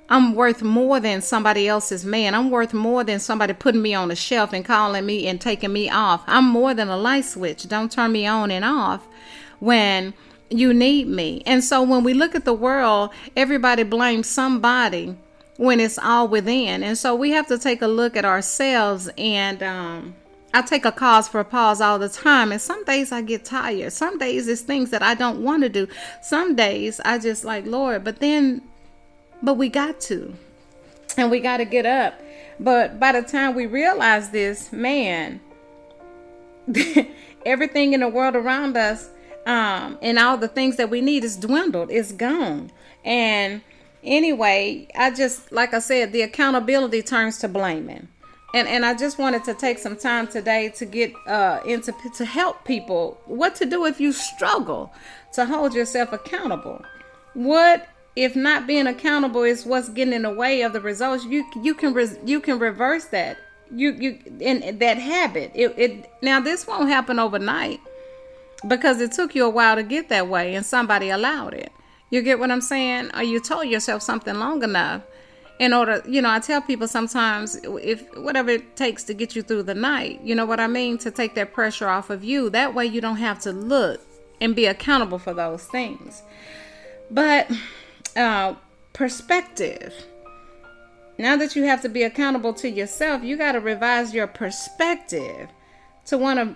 I'm 0.10 0.34
worth 0.34 0.62
more 0.64 1.00
than 1.00 1.22
somebody 1.22 1.68
else's 1.68 2.04
man. 2.04 2.34
I'm 2.34 2.50
worth 2.50 2.74
more 2.74 3.04
than 3.04 3.20
somebody 3.20 3.54
putting 3.54 3.82
me 3.82 3.94
on 3.94 4.12
a 4.12 4.16
shelf 4.16 4.52
and 4.52 4.66
calling 4.66 5.06
me 5.06 5.28
and 5.28 5.40
taking 5.40 5.72
me 5.72 5.90
off. 5.90 6.24
I'm 6.28 6.46
more 6.46 6.74
than 6.74 6.90
a 6.90 6.98
light 6.98 7.26
switch. 7.26 7.68
Don't 7.68 7.92
turn 7.92 8.12
me 8.12 8.26
on 8.26 8.52
and 8.52 8.66
off 8.66 9.08
when 9.60 10.14
you 10.50 10.74
need 10.74 11.08
me. 11.08 11.44
And 11.46 11.64
so 11.64 11.82
when 11.84 12.04
we 12.04 12.14
look 12.14 12.36
at 12.36 12.44
the 12.44 12.54
world, 12.54 13.12
everybody 13.38 13.84
blames 13.84 14.28
somebody 14.28 15.16
when 15.62 15.80
it's 15.80 16.00
all 16.00 16.27
within. 16.27 16.82
And 16.82 16.98
so 16.98 17.13
we 17.13 17.30
have 17.30 17.46
to 17.46 17.60
take 17.60 17.84
a 17.84 17.88
look 17.88 18.18
at 18.18 18.25
ourselves 18.25 19.08
and 19.15 19.62
um 19.62 20.15
I 20.56 20.63
take 20.63 20.86
a 20.86 20.91
cause 20.91 21.27
for 21.27 21.39
a 21.39 21.46
pause 21.46 21.80
all 21.80 22.00
the 22.00 22.10
time. 22.10 22.51
And 22.51 22.60
some 22.60 22.84
days 22.84 23.12
I 23.12 23.22
get 23.22 23.46
tired. 23.46 23.94
Some 23.94 24.18
days 24.18 24.48
it's 24.48 24.62
things 24.62 24.89
that 24.89 25.03
I 25.03 25.13
don't 25.13 25.44
want 25.44 25.62
to 25.62 25.70
do. 25.70 25.88
Some 26.24 26.56
days 26.56 27.00
I 27.06 27.20
just 27.20 27.46
like, 27.46 27.68
Lord, 27.68 28.03
but 28.03 28.20
then 28.20 28.63
but 29.44 29.53
we 29.53 29.70
got 29.70 30.01
to. 30.01 30.34
And 31.15 31.30
we 31.30 31.39
got 31.39 31.58
to 31.58 31.65
get 31.65 31.86
up. 31.86 32.20
But 32.60 33.00
by 33.00 33.12
the 33.12 33.22
time 33.22 33.53
we 33.53 33.68
realize 33.68 34.32
this, 34.32 34.74
man, 34.74 35.41
everything 37.46 37.94
in 37.94 38.00
the 38.00 38.10
world 38.10 38.36
around 38.36 38.77
us 38.77 39.10
um, 39.46 40.00
and 40.01 40.18
all 40.18 40.38
the 40.38 40.48
things 40.48 40.77
that 40.77 40.89
we 40.89 41.01
need 41.01 41.24
is 41.24 41.38
dwindled, 41.38 41.91
it's 41.91 42.12
gone. 42.12 42.72
And 43.06 43.62
anyway, 44.03 44.88
I 44.96 45.12
just, 45.12 45.51
like 45.51 45.74
I 45.74 45.79
said, 45.79 46.12
the 46.12 46.22
accountability 46.22 47.01
turns 47.01 47.38
to 47.39 47.48
blaming. 47.48 48.08
And, 48.53 48.67
and 48.67 48.86
I 48.86 48.93
just 48.93 49.17
wanted 49.17 49.43
to 49.46 49.53
take 49.53 49.79
some 49.79 49.96
time 49.96 50.27
today 50.27 50.70
to 50.75 50.86
get 50.86 51.13
uh, 51.25 51.62
into 51.65 51.93
to 52.15 52.25
help 52.25 52.65
people 52.65 53.22
what 53.25 53.55
to 53.55 53.65
do 53.65 53.86
if 53.86 54.01
you 54.01 54.12
struggle 54.12 54.91
to 55.34 55.46
hold 55.46 55.74
yourself 55.74 56.12
accountable. 56.12 56.84
What 57.34 57.88
if 58.17 58.36
not 58.36 58.67
being 58.67 58.88
accountable 58.88 59.43
is 59.43 59.65
what's 59.65 59.88
getting 59.88 60.13
in 60.13 60.24
the 60.24 60.34
way 60.34 60.63
of 60.63 60.74
the 60.74 60.81
results? 60.81 61.24
You 61.24 61.46
you 61.62 61.74
can 61.74 61.93
res, 61.93 62.20
you 62.25 62.41
can 62.41 62.60
reverse 62.60 63.05
that. 63.05 63.38
You 63.74 63.93
you 63.93 64.20
in 64.41 64.79
that 64.79 64.98
habit. 64.98 65.51
It, 65.55 65.74
it 65.77 66.12
now 66.22 66.41
this 66.41 66.67
won't 66.67 66.89
happen 66.89 67.20
overnight 67.20 67.79
because 68.67 69.00
it 69.00 69.13
took 69.13 69.34
you 69.34 69.46
a 69.46 69.50
while 69.50 69.77
to 69.77 69.84
get 69.84 70.10
that 70.10 70.27
way 70.27 70.55
and 70.55 70.65
somebody 70.65 71.10
allowed 71.10 71.53
it. 71.53 71.72
You 72.12 72.22
get 72.22 72.38
what 72.38 72.51
I'm 72.51 72.62
saying? 72.62 73.10
Or 73.15 73.24
you 73.24 73.39
told 73.39 73.68
yourself 73.68 74.03
something 74.03 74.36
long 74.36 74.62
enough 74.63 75.01
in 75.60 75.74
order, 75.74 76.03
you 76.08 76.22
know, 76.22 76.30
I 76.30 76.39
tell 76.39 76.62
people 76.62 76.88
sometimes 76.88 77.56
if 77.63 78.03
whatever 78.18 78.50
it 78.50 78.75
takes 78.75 79.03
to 79.06 79.13
get 79.13 79.36
you 79.36 79.41
through 79.41 79.63
the 79.63 79.75
night, 79.75 80.22
you 80.24 80.36
know 80.36 80.46
what 80.46 80.60
I 80.60 80.68
mean? 80.68 80.98
To 81.00 81.12
take 81.12 81.36
that 81.36 81.53
pressure 81.53 81.88
off 81.88 82.10
of 82.10 82.24
you. 82.24 82.50
That 82.50 82.75
way 82.75 82.86
you 82.86 83.01
don't 83.01 83.18
have 83.18 83.39
to 83.41 83.51
look 83.51 84.01
and 84.39 84.56
be 84.56 84.65
accountable 84.65 85.20
for 85.20 85.34
those 85.34 85.63
things. 85.65 86.22
But 87.10 87.50
uh, 88.15 88.56
perspective. 88.94 89.94
Now 91.18 91.38
that 91.38 91.56
you 91.56 91.63
have 91.63 91.82
to 91.84 91.89
be 91.89 92.03
accountable 92.03 92.53
to 92.56 92.70
yourself, 92.70 93.24
you 93.24 93.38
got 93.38 93.51
to 93.53 93.60
revise 93.60 94.13
your 94.13 94.27
perspective 94.27 95.50
to 96.06 96.18
want 96.18 96.39
to 96.39 96.56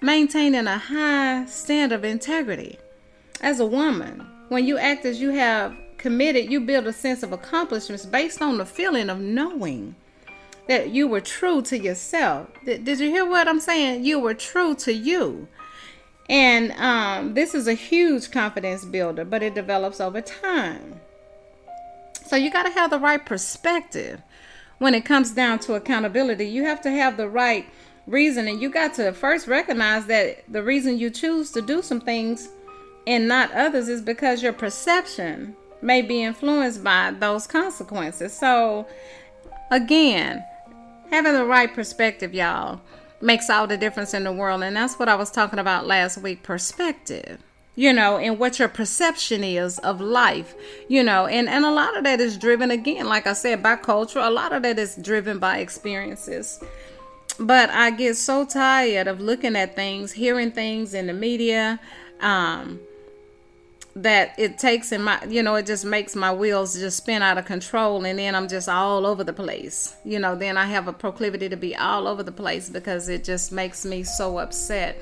maintain 0.00 0.54
in 0.54 0.68
a 0.68 0.78
high 0.78 1.44
standard 1.46 1.96
of 1.96 2.04
integrity. 2.04 2.78
As 3.40 3.58
a 3.58 3.66
woman, 3.66 4.26
when 4.48 4.66
you 4.66 4.78
act 4.78 5.04
as 5.04 5.20
you 5.20 5.30
have 5.30 5.76
committed, 5.98 6.50
you 6.50 6.60
build 6.60 6.86
a 6.86 6.92
sense 6.92 7.22
of 7.22 7.32
accomplishments 7.32 8.04
based 8.04 8.42
on 8.42 8.58
the 8.58 8.66
feeling 8.66 9.08
of 9.08 9.20
knowing 9.20 9.94
that 10.68 10.90
you 10.90 11.08
were 11.08 11.20
true 11.20 11.62
to 11.62 11.78
yourself. 11.78 12.48
Did, 12.64 12.84
did 12.84 13.00
you 13.00 13.08
hear 13.08 13.28
what 13.28 13.48
I'm 13.48 13.60
saying? 13.60 14.04
You 14.04 14.18
were 14.18 14.34
true 14.34 14.74
to 14.76 14.92
you. 14.92 15.48
And 16.28 16.72
um, 16.72 17.34
this 17.34 17.54
is 17.54 17.68
a 17.68 17.74
huge 17.74 18.30
confidence 18.30 18.84
builder, 18.84 19.24
but 19.24 19.42
it 19.42 19.54
develops 19.54 20.00
over 20.00 20.20
time. 20.20 21.00
So 22.26 22.36
you 22.36 22.50
got 22.50 22.62
to 22.64 22.72
have 22.72 22.90
the 22.90 22.98
right 22.98 23.24
perspective 23.24 24.22
when 24.78 24.94
it 24.94 25.04
comes 25.04 25.32
down 25.32 25.58
to 25.60 25.74
accountability. 25.74 26.46
You 26.46 26.64
have 26.64 26.80
to 26.82 26.90
have 26.90 27.16
the 27.16 27.28
right 27.28 27.66
reason, 28.06 28.48
and 28.48 28.60
you 28.60 28.70
got 28.70 28.94
to 28.94 29.12
first 29.12 29.46
recognize 29.46 30.06
that 30.06 30.44
the 30.50 30.62
reason 30.62 30.98
you 30.98 31.10
choose 31.10 31.50
to 31.52 31.60
do 31.60 31.82
some 31.82 32.00
things 32.00 32.48
and 33.06 33.28
not 33.28 33.52
others 33.52 33.88
is 33.88 34.02
because 34.02 34.42
your 34.42 34.52
perception 34.52 35.56
may 35.82 36.02
be 36.02 36.22
influenced 36.22 36.82
by 36.82 37.14
those 37.18 37.46
consequences. 37.46 38.32
So, 38.32 38.86
again, 39.70 40.44
having 41.10 41.34
the 41.34 41.44
right 41.44 41.72
perspective, 41.72 42.34
y'all 42.34 42.80
makes 43.20 43.48
all 43.50 43.66
the 43.66 43.76
difference 43.76 44.14
in 44.14 44.24
the 44.24 44.32
world. 44.32 44.62
And 44.62 44.76
that's 44.76 44.98
what 44.98 45.08
I 45.08 45.14
was 45.14 45.30
talking 45.30 45.58
about 45.58 45.86
last 45.86 46.18
week 46.18 46.42
perspective, 46.42 47.42
you 47.74 47.92
know, 47.92 48.18
and 48.18 48.38
what 48.38 48.58
your 48.58 48.68
perception 48.68 49.44
is 49.44 49.78
of 49.80 50.00
life, 50.00 50.54
you 50.88 51.02
know, 51.02 51.26
and, 51.26 51.48
and 51.48 51.64
a 51.64 51.70
lot 51.70 51.96
of 51.96 52.04
that 52.04 52.20
is 52.20 52.36
driven, 52.36 52.70
again, 52.70 53.06
like 53.06 53.26
I 53.26 53.32
said, 53.32 53.62
by 53.62 53.76
culture. 53.76 54.18
A 54.18 54.30
lot 54.30 54.52
of 54.52 54.62
that 54.62 54.78
is 54.78 54.96
driven 54.96 55.38
by 55.38 55.58
experiences. 55.58 56.62
But 57.38 57.70
I 57.70 57.90
get 57.90 58.16
so 58.16 58.44
tired 58.44 59.08
of 59.08 59.20
looking 59.20 59.56
at 59.56 59.74
things, 59.74 60.12
hearing 60.12 60.52
things 60.52 60.94
in 60.94 61.06
the 61.08 61.12
media, 61.12 61.80
um, 62.20 62.78
that 63.96 64.34
it 64.38 64.58
takes 64.58 64.90
in 64.90 65.02
my 65.02 65.22
you 65.24 65.42
know 65.42 65.54
it 65.54 65.66
just 65.66 65.84
makes 65.84 66.16
my 66.16 66.32
wheels 66.32 66.74
just 66.74 66.96
spin 66.96 67.22
out 67.22 67.38
of 67.38 67.44
control 67.44 68.04
and 68.04 68.18
then 68.18 68.34
i'm 68.34 68.48
just 68.48 68.68
all 68.68 69.06
over 69.06 69.22
the 69.22 69.32
place. 69.32 69.96
You 70.04 70.18
know 70.18 70.34
then 70.34 70.56
i 70.56 70.66
have 70.66 70.88
a 70.88 70.92
proclivity 70.92 71.48
to 71.48 71.56
be 71.56 71.76
all 71.76 72.08
over 72.08 72.22
the 72.22 72.32
place 72.32 72.68
because 72.68 73.08
it 73.08 73.22
just 73.22 73.52
makes 73.52 73.84
me 73.84 74.02
so 74.02 74.38
upset. 74.38 75.00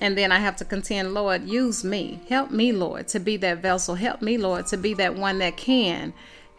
And 0.00 0.18
then 0.18 0.32
i 0.32 0.38
have 0.38 0.56
to 0.56 0.64
contend 0.64 1.14
lord 1.14 1.44
use 1.46 1.84
me. 1.84 2.20
Help 2.28 2.50
me 2.50 2.72
lord 2.72 3.06
to 3.08 3.20
be 3.20 3.36
that 3.38 3.58
vessel. 3.58 3.94
Help 3.94 4.20
me 4.20 4.36
lord 4.36 4.66
to 4.68 4.76
be 4.76 4.94
that 4.94 5.14
one 5.14 5.38
that 5.38 5.56
can 5.56 6.12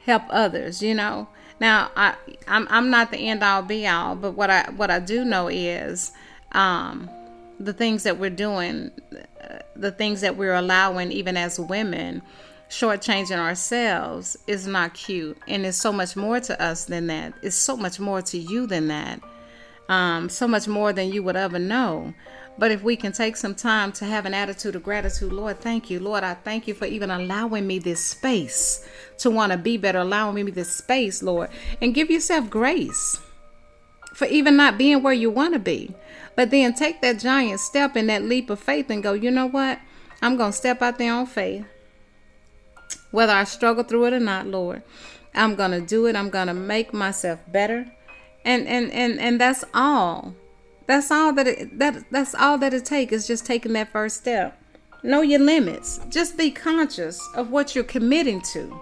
help 0.05 0.23
others 0.29 0.81
you 0.81 0.95
know? 0.95 1.27
Now 1.59 1.91
i 1.97 2.15
i'm, 2.47 2.67
I'm 2.69 2.89
not 2.89 3.11
the 3.11 3.17
end 3.17 3.43
all 3.43 3.61
be 3.61 3.85
all 3.85 4.15
but 4.15 4.31
what 4.31 4.49
i 4.49 4.69
what 4.71 4.91
i 4.91 4.99
do 4.99 5.25
know 5.25 5.49
is 5.49 6.13
um 6.53 7.09
the 7.59 7.73
things 7.73 8.03
that 8.03 8.19
we're 8.19 8.29
doing, 8.29 8.91
the 9.75 9.91
things 9.91 10.21
that 10.21 10.37
we're 10.37 10.53
allowing, 10.53 11.11
even 11.11 11.37
as 11.37 11.59
women, 11.59 12.21
shortchanging 12.69 13.37
ourselves 13.37 14.37
is 14.47 14.67
not 14.67 14.93
cute. 14.93 15.37
And 15.47 15.65
it's 15.65 15.77
so 15.77 15.91
much 15.91 16.15
more 16.15 16.39
to 16.39 16.61
us 16.61 16.85
than 16.85 17.07
that. 17.07 17.33
It's 17.41 17.55
so 17.55 17.77
much 17.77 17.99
more 17.99 18.21
to 18.23 18.37
you 18.37 18.67
than 18.67 18.87
that. 18.87 19.19
Um, 19.87 20.29
so 20.29 20.47
much 20.47 20.67
more 20.67 20.91
than 20.93 21.11
you 21.11 21.21
would 21.23 21.35
ever 21.35 21.59
know. 21.59 22.13
But 22.57 22.71
if 22.71 22.83
we 22.83 22.95
can 22.95 23.11
take 23.11 23.35
some 23.35 23.53
time 23.53 23.91
to 23.93 24.05
have 24.05 24.25
an 24.25 24.33
attitude 24.33 24.75
of 24.75 24.83
gratitude, 24.83 25.33
Lord, 25.33 25.59
thank 25.59 25.89
you. 25.89 25.99
Lord, 25.99 26.23
I 26.23 26.35
thank 26.35 26.67
you 26.67 26.73
for 26.73 26.85
even 26.85 27.11
allowing 27.11 27.67
me 27.67 27.79
this 27.79 28.03
space 28.03 28.87
to 29.19 29.29
want 29.29 29.51
to 29.51 29.57
be 29.57 29.77
better, 29.77 29.99
allowing 29.99 30.35
me 30.35 30.51
this 30.51 30.73
space, 30.73 31.21
Lord. 31.21 31.49
And 31.81 31.93
give 31.93 32.09
yourself 32.09 32.49
grace 32.49 33.19
for 34.13 34.25
even 34.27 34.55
not 34.55 34.77
being 34.77 35.03
where 35.03 35.13
you 35.13 35.29
want 35.29 35.53
to 35.53 35.59
be. 35.59 35.93
But 36.35 36.51
then 36.51 36.73
take 36.73 37.01
that 37.01 37.19
giant 37.19 37.59
step 37.59 37.95
and 37.95 38.09
that 38.09 38.23
leap 38.23 38.49
of 38.49 38.59
faith 38.59 38.89
and 38.89 39.01
go, 39.01 39.13
you 39.13 39.31
know 39.31 39.45
what? 39.45 39.79
I'm 40.21 40.37
going 40.37 40.51
to 40.51 40.57
step 40.57 40.81
out 40.81 40.97
there 40.97 41.13
on 41.13 41.25
faith. 41.25 41.65
Whether 43.11 43.33
I 43.33 43.45
struggle 43.45 43.83
through 43.83 44.05
it 44.05 44.13
or 44.13 44.19
not, 44.19 44.47
Lord, 44.47 44.83
I'm 45.33 45.55
going 45.55 45.71
to 45.71 45.81
do 45.81 46.05
it. 46.07 46.15
I'm 46.15 46.29
going 46.29 46.47
to 46.47 46.53
make 46.53 46.93
myself 46.93 47.39
better. 47.51 47.91
And 48.43 48.67
and 48.67 48.91
and 48.91 49.19
and 49.19 49.41
that's 49.41 49.63
all. 49.73 50.35
That's 50.85 51.09
all 51.09 51.33
that 51.33 51.47
it, 51.47 51.79
that 51.79 52.03
that's 52.11 52.35
all 52.35 52.57
that 52.59 52.73
it 52.73 52.85
takes 52.85 53.11
is 53.11 53.27
just 53.27 53.45
taking 53.45 53.73
that 53.73 53.91
first 53.91 54.17
step. 54.17 54.61
Know 55.01 55.21
your 55.21 55.39
limits. 55.39 55.99
Just 56.09 56.37
be 56.37 56.51
conscious 56.51 57.19
of 57.35 57.49
what 57.49 57.73
you're 57.73 57.83
committing 57.83 58.41
to 58.53 58.79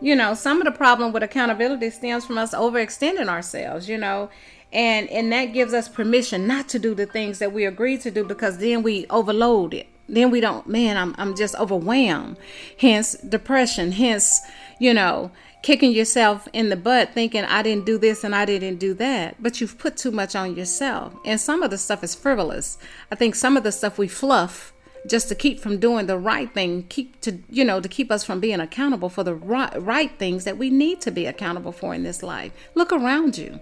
you 0.00 0.14
know 0.14 0.34
some 0.34 0.60
of 0.60 0.64
the 0.64 0.72
problem 0.72 1.12
with 1.12 1.22
accountability 1.22 1.90
stems 1.90 2.24
from 2.24 2.38
us 2.38 2.54
overextending 2.54 3.28
ourselves 3.28 3.88
you 3.88 3.96
know 3.96 4.28
and 4.72 5.08
and 5.10 5.32
that 5.32 5.46
gives 5.46 5.72
us 5.72 5.88
permission 5.88 6.46
not 6.46 6.68
to 6.68 6.78
do 6.78 6.94
the 6.94 7.06
things 7.06 7.38
that 7.38 7.52
we 7.52 7.64
agreed 7.64 8.00
to 8.02 8.10
do 8.10 8.24
because 8.24 8.58
then 8.58 8.82
we 8.82 9.06
overload 9.08 9.72
it. 9.74 9.86
Then 10.08 10.30
we 10.30 10.40
don't 10.40 10.66
man 10.68 10.96
i'm, 10.96 11.14
I'm 11.18 11.36
just 11.36 11.54
overwhelmed. 11.56 12.36
Hence 12.78 13.14
depression 13.14 13.92
hence 13.92 14.40
you 14.78 14.92
know 14.92 15.30
kicking 15.62 15.92
yourself 15.92 16.46
in 16.52 16.68
the 16.68 16.76
butt 16.76 17.12
thinking 17.12 17.42
i 17.44 17.60
didn't 17.60 17.86
do 17.86 17.98
this 17.98 18.22
and 18.22 18.34
i 18.34 18.44
didn't 18.44 18.76
do 18.76 18.92
that. 18.94 19.42
But 19.42 19.60
you've 19.60 19.78
put 19.78 19.96
too 19.96 20.10
much 20.10 20.36
on 20.36 20.56
yourself. 20.56 21.14
And 21.24 21.40
some 21.40 21.62
of 21.62 21.70
the 21.70 21.78
stuff 21.78 22.04
is 22.04 22.14
frivolous. 22.14 22.78
I 23.10 23.14
think 23.14 23.34
some 23.34 23.56
of 23.56 23.62
the 23.62 23.72
stuff 23.72 23.98
we 23.98 24.08
fluff 24.08 24.72
just 25.06 25.28
to 25.28 25.34
keep 25.34 25.60
from 25.60 25.78
doing 25.78 26.06
the 26.06 26.18
right 26.18 26.52
thing 26.52 26.84
keep 26.88 27.20
to 27.20 27.38
you 27.48 27.64
know 27.64 27.80
to 27.80 27.88
keep 27.88 28.10
us 28.10 28.24
from 28.24 28.40
being 28.40 28.60
accountable 28.60 29.08
for 29.08 29.22
the 29.22 29.34
right, 29.34 29.80
right 29.82 30.18
things 30.18 30.44
that 30.44 30.58
we 30.58 30.70
need 30.70 31.00
to 31.00 31.10
be 31.10 31.26
accountable 31.26 31.72
for 31.72 31.94
in 31.94 32.02
this 32.02 32.22
life. 32.22 32.52
Look 32.74 32.92
around 32.92 33.38
you. 33.38 33.60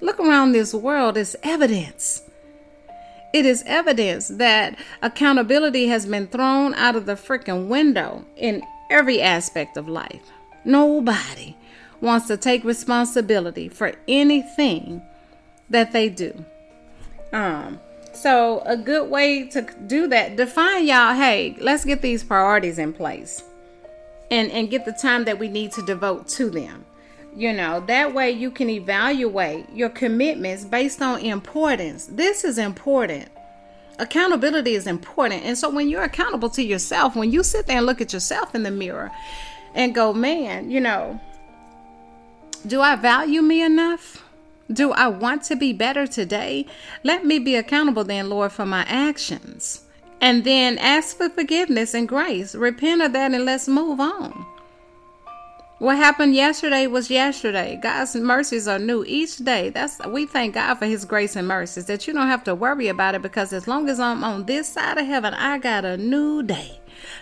Look 0.00 0.18
around 0.18 0.52
this 0.52 0.72
world. 0.72 1.16
It's 1.16 1.36
evidence. 1.42 2.22
It 3.32 3.46
is 3.46 3.62
evidence 3.66 4.28
that 4.28 4.78
accountability 5.02 5.86
has 5.86 6.06
been 6.06 6.26
thrown 6.26 6.74
out 6.74 6.96
of 6.96 7.06
the 7.06 7.14
freaking 7.14 7.68
window 7.68 8.24
in 8.36 8.62
every 8.90 9.22
aspect 9.22 9.76
of 9.76 9.88
life. 9.88 10.32
Nobody 10.64 11.56
wants 12.00 12.26
to 12.26 12.36
take 12.36 12.64
responsibility 12.64 13.68
for 13.68 13.92
anything 14.08 15.02
that 15.68 15.92
they 15.92 16.08
do. 16.08 16.44
Um 17.32 17.78
so, 18.20 18.60
a 18.66 18.76
good 18.76 19.08
way 19.08 19.46
to 19.46 19.62
do 19.86 20.06
that, 20.08 20.36
define 20.36 20.86
y'all, 20.86 21.14
hey, 21.14 21.56
let's 21.58 21.86
get 21.86 22.02
these 22.02 22.22
priorities 22.22 22.78
in 22.78 22.92
place 22.92 23.42
and, 24.30 24.50
and 24.50 24.68
get 24.68 24.84
the 24.84 24.92
time 24.92 25.24
that 25.24 25.38
we 25.38 25.48
need 25.48 25.72
to 25.72 25.82
devote 25.86 26.28
to 26.28 26.50
them. 26.50 26.84
You 27.34 27.54
know, 27.54 27.80
that 27.86 28.12
way 28.12 28.30
you 28.32 28.50
can 28.50 28.68
evaluate 28.68 29.70
your 29.72 29.88
commitments 29.88 30.66
based 30.66 31.00
on 31.00 31.20
importance. 31.20 32.10
This 32.12 32.44
is 32.44 32.58
important. 32.58 33.30
Accountability 33.98 34.74
is 34.74 34.86
important. 34.86 35.44
And 35.44 35.56
so, 35.56 35.70
when 35.70 35.88
you're 35.88 36.02
accountable 36.02 36.50
to 36.50 36.62
yourself, 36.62 37.16
when 37.16 37.32
you 37.32 37.42
sit 37.42 37.66
there 37.66 37.78
and 37.78 37.86
look 37.86 38.02
at 38.02 38.12
yourself 38.12 38.54
in 38.54 38.64
the 38.64 38.70
mirror 38.70 39.10
and 39.74 39.94
go, 39.94 40.12
man, 40.12 40.70
you 40.70 40.80
know, 40.80 41.18
do 42.66 42.82
I 42.82 42.96
value 42.96 43.40
me 43.40 43.62
enough? 43.62 44.19
Do 44.72 44.92
I 44.92 45.08
want 45.08 45.42
to 45.44 45.56
be 45.56 45.72
better 45.72 46.06
today? 46.06 46.66
Let 47.02 47.24
me 47.24 47.38
be 47.38 47.56
accountable 47.56 48.04
then, 48.04 48.30
Lord, 48.30 48.52
for 48.52 48.64
my 48.64 48.84
actions. 48.86 49.82
And 50.20 50.44
then 50.44 50.78
ask 50.78 51.16
for 51.16 51.28
forgiveness 51.28 51.94
and 51.94 52.08
grace. 52.08 52.54
Repent 52.54 53.02
of 53.02 53.12
that 53.14 53.32
and 53.32 53.44
let's 53.44 53.66
move 53.66 53.98
on. 53.98 54.46
What 55.78 55.96
happened 55.96 56.34
yesterday 56.34 56.86
was 56.86 57.10
yesterday. 57.10 57.80
God's 57.82 58.14
mercies 58.14 58.68
are 58.68 58.78
new 58.78 59.02
each 59.06 59.38
day. 59.38 59.70
That's 59.70 59.98
we 60.06 60.26
thank 60.26 60.54
God 60.54 60.74
for 60.74 60.84
his 60.84 61.06
grace 61.06 61.36
and 61.36 61.48
mercies 61.48 61.86
that 61.86 62.06
you 62.06 62.12
don't 62.12 62.28
have 62.28 62.44
to 62.44 62.54
worry 62.54 62.88
about 62.88 63.14
it 63.14 63.22
because 63.22 63.54
as 63.54 63.66
long 63.66 63.88
as 63.88 63.98
I'm 63.98 64.22
on 64.22 64.44
this 64.44 64.68
side 64.68 64.98
of 64.98 65.06
heaven, 65.06 65.32
I 65.32 65.56
got 65.56 65.86
a 65.86 65.96
new 65.96 66.42
day 66.42 66.78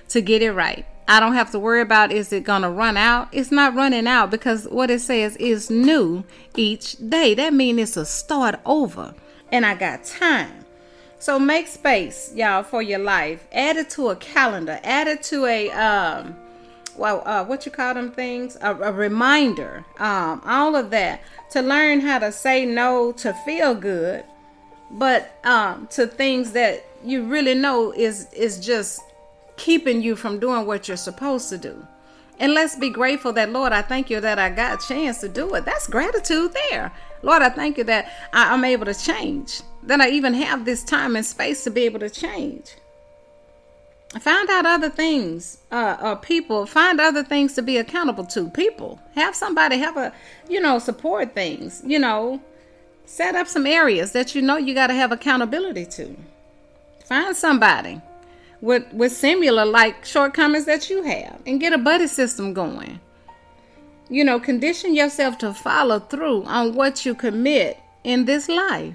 to 0.08 0.20
get 0.20 0.42
it 0.42 0.52
right. 0.52 0.84
I 1.08 1.20
don't 1.20 1.32
have 1.32 1.50
to 1.52 1.58
worry 1.58 1.80
about 1.80 2.12
is 2.12 2.32
it 2.32 2.44
going 2.44 2.62
to 2.62 2.68
run 2.68 2.98
out? 2.98 3.28
It's 3.32 3.50
not 3.50 3.74
running 3.74 4.06
out 4.06 4.30
because 4.30 4.68
what 4.68 4.90
it 4.90 5.00
says 5.00 5.36
is 5.36 5.70
new 5.70 6.22
each 6.54 6.96
day. 7.08 7.34
That 7.34 7.54
means 7.54 7.80
it's 7.80 7.96
a 7.96 8.04
start 8.04 8.60
over. 8.66 9.14
And 9.50 9.64
I 9.64 9.74
got 9.74 10.04
time. 10.04 10.66
So 11.18 11.38
make 11.38 11.66
space, 11.66 12.32
y'all, 12.34 12.62
for 12.62 12.82
your 12.82 12.98
life. 12.98 13.48
Add 13.52 13.78
it 13.78 13.88
to 13.90 14.10
a 14.10 14.16
calendar. 14.16 14.78
Add 14.84 15.08
it 15.08 15.22
to 15.24 15.46
a 15.46 15.70
um 15.70 16.36
well, 16.98 17.22
uh, 17.24 17.44
what 17.44 17.64
you 17.64 17.70
call 17.70 17.94
them 17.94 18.10
things, 18.10 18.56
a, 18.60 18.74
a 18.74 18.92
reminder, 18.92 19.84
um, 20.00 20.42
all 20.44 20.74
of 20.74 20.90
that 20.90 21.22
to 21.50 21.62
learn 21.62 22.00
how 22.00 22.18
to 22.18 22.32
say 22.32 22.66
no 22.66 23.12
to 23.12 23.32
feel 23.44 23.72
good, 23.74 24.24
but 24.90 25.38
um, 25.44 25.86
to 25.92 26.08
things 26.08 26.52
that 26.52 26.84
you 27.04 27.24
really 27.24 27.54
know 27.54 27.92
is 27.92 28.32
is 28.32 28.58
just 28.58 29.00
keeping 29.58 30.00
you 30.00 30.16
from 30.16 30.38
doing 30.38 30.66
what 30.66 30.88
you're 30.88 30.96
supposed 30.96 31.48
to 31.50 31.58
do. 31.58 31.86
And 32.40 32.54
let's 32.54 32.76
be 32.76 32.88
grateful 32.88 33.32
that 33.34 33.50
Lord, 33.50 33.72
I 33.72 33.82
thank 33.82 34.08
you 34.08 34.20
that 34.20 34.38
I 34.38 34.48
got 34.50 34.82
a 34.82 34.86
chance 34.88 35.18
to 35.18 35.28
do 35.28 35.54
it. 35.54 35.64
That's 35.64 35.86
gratitude 35.86 36.54
there. 36.70 36.92
Lord, 37.22 37.42
I 37.42 37.50
thank 37.50 37.78
you 37.78 37.84
that 37.84 38.12
I, 38.32 38.52
I'm 38.54 38.64
able 38.64 38.86
to 38.86 38.94
change. 38.94 39.60
That 39.82 40.00
I 40.00 40.08
even 40.10 40.34
have 40.34 40.64
this 40.64 40.84
time 40.84 41.16
and 41.16 41.26
space 41.26 41.64
to 41.64 41.70
be 41.70 41.82
able 41.82 42.00
to 42.00 42.10
change 42.10 42.76
find 44.18 44.48
out 44.48 44.64
other 44.64 44.88
things 44.88 45.58
uh, 45.70 45.96
uh 46.00 46.14
people 46.14 46.64
find 46.64 46.98
other 46.98 47.22
things 47.22 47.52
to 47.52 47.60
be 47.60 47.76
accountable 47.76 48.24
to 48.24 48.48
people 48.50 48.98
have 49.14 49.34
somebody 49.34 49.76
have 49.76 49.98
a 49.98 50.12
you 50.48 50.58
know 50.60 50.78
support 50.78 51.34
things 51.34 51.82
you 51.84 51.98
know 51.98 52.40
set 53.04 53.34
up 53.34 53.46
some 53.46 53.66
areas 53.66 54.12
that 54.12 54.34
you 54.34 54.40
know 54.40 54.56
you 54.56 54.74
got 54.74 54.86
to 54.86 54.94
have 54.94 55.12
accountability 55.12 55.84
to 55.84 56.16
find 57.04 57.36
somebody 57.36 58.00
with 58.60 58.84
with 58.92 59.12
similar 59.12 59.64
like 59.64 60.04
shortcomings 60.04 60.64
that 60.64 60.90
you 60.90 61.02
have 61.02 61.40
and 61.46 61.60
get 61.60 61.72
a 61.72 61.78
buddy 61.78 62.06
system 62.06 62.52
going 62.52 62.98
you 64.08 64.24
know 64.24 64.40
condition 64.40 64.94
yourself 64.94 65.38
to 65.38 65.52
follow 65.54 65.98
through 65.98 66.42
on 66.44 66.74
what 66.74 67.04
you 67.06 67.14
commit 67.14 67.78
in 68.04 68.24
this 68.24 68.48
life 68.48 68.94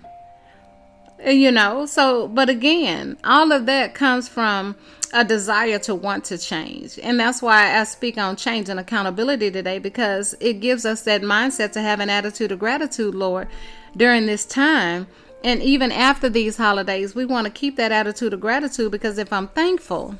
you 1.25 1.51
know 1.51 1.85
so 1.85 2.27
but 2.27 2.49
again 2.49 3.17
all 3.23 3.51
of 3.51 3.65
that 3.65 3.93
comes 3.93 4.27
from 4.27 4.75
a 5.13 5.23
desire 5.23 5.77
to 5.77 5.93
want 5.93 6.25
to 6.25 6.37
change. 6.37 6.99
And 7.01 7.19
that's 7.19 7.41
why 7.41 7.79
I 7.79 7.83
speak 7.83 8.17
on 8.17 8.35
change 8.35 8.67
and 8.67 8.79
accountability 8.79 9.51
today 9.51 9.77
because 9.77 10.35
it 10.39 10.53
gives 10.59 10.85
us 10.85 11.03
that 11.03 11.21
mindset 11.21 11.71
to 11.73 11.81
have 11.81 11.99
an 11.99 12.09
attitude 12.09 12.51
of 12.51 12.59
gratitude, 12.59 13.13
Lord, 13.13 13.47
during 13.95 14.25
this 14.25 14.43
time. 14.43 15.07
And 15.43 15.61
even 15.61 15.91
after 15.91 16.29
these 16.29 16.57
holidays, 16.57 17.15
we 17.15 17.25
want 17.25 17.45
to 17.45 17.51
keep 17.51 17.75
that 17.75 17.91
attitude 17.91 18.33
of 18.33 18.39
gratitude 18.39 18.91
because 18.91 19.17
if 19.17 19.33
I'm 19.33 19.49
thankful, 19.49 20.15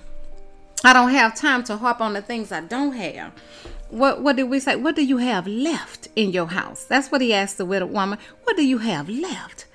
I 0.84 0.92
don't 0.94 1.12
have 1.12 1.36
time 1.36 1.64
to 1.66 1.78
harp 1.78 2.02
on 2.02 2.14
the 2.14 2.22
things 2.22 2.52
I 2.52 2.62
don't 2.62 2.94
have. 2.94 3.32
What 3.90 4.22
what 4.22 4.36
did 4.36 4.50
we 4.50 4.60
say? 4.60 4.76
What 4.76 4.96
do 4.96 5.06
you 5.06 5.18
have 5.18 5.48
left 5.48 6.10
in 6.16 6.32
your 6.32 6.48
house? 6.48 6.84
That's 6.84 7.10
what 7.12 7.22
he 7.22 7.34
asked 7.34 7.58
the 7.58 7.66
widow 7.66 7.86
woman. 7.86 8.20
What 8.44 8.58
do 8.58 8.66
you 8.66 8.80
have 8.80 9.08
left? 9.08 9.66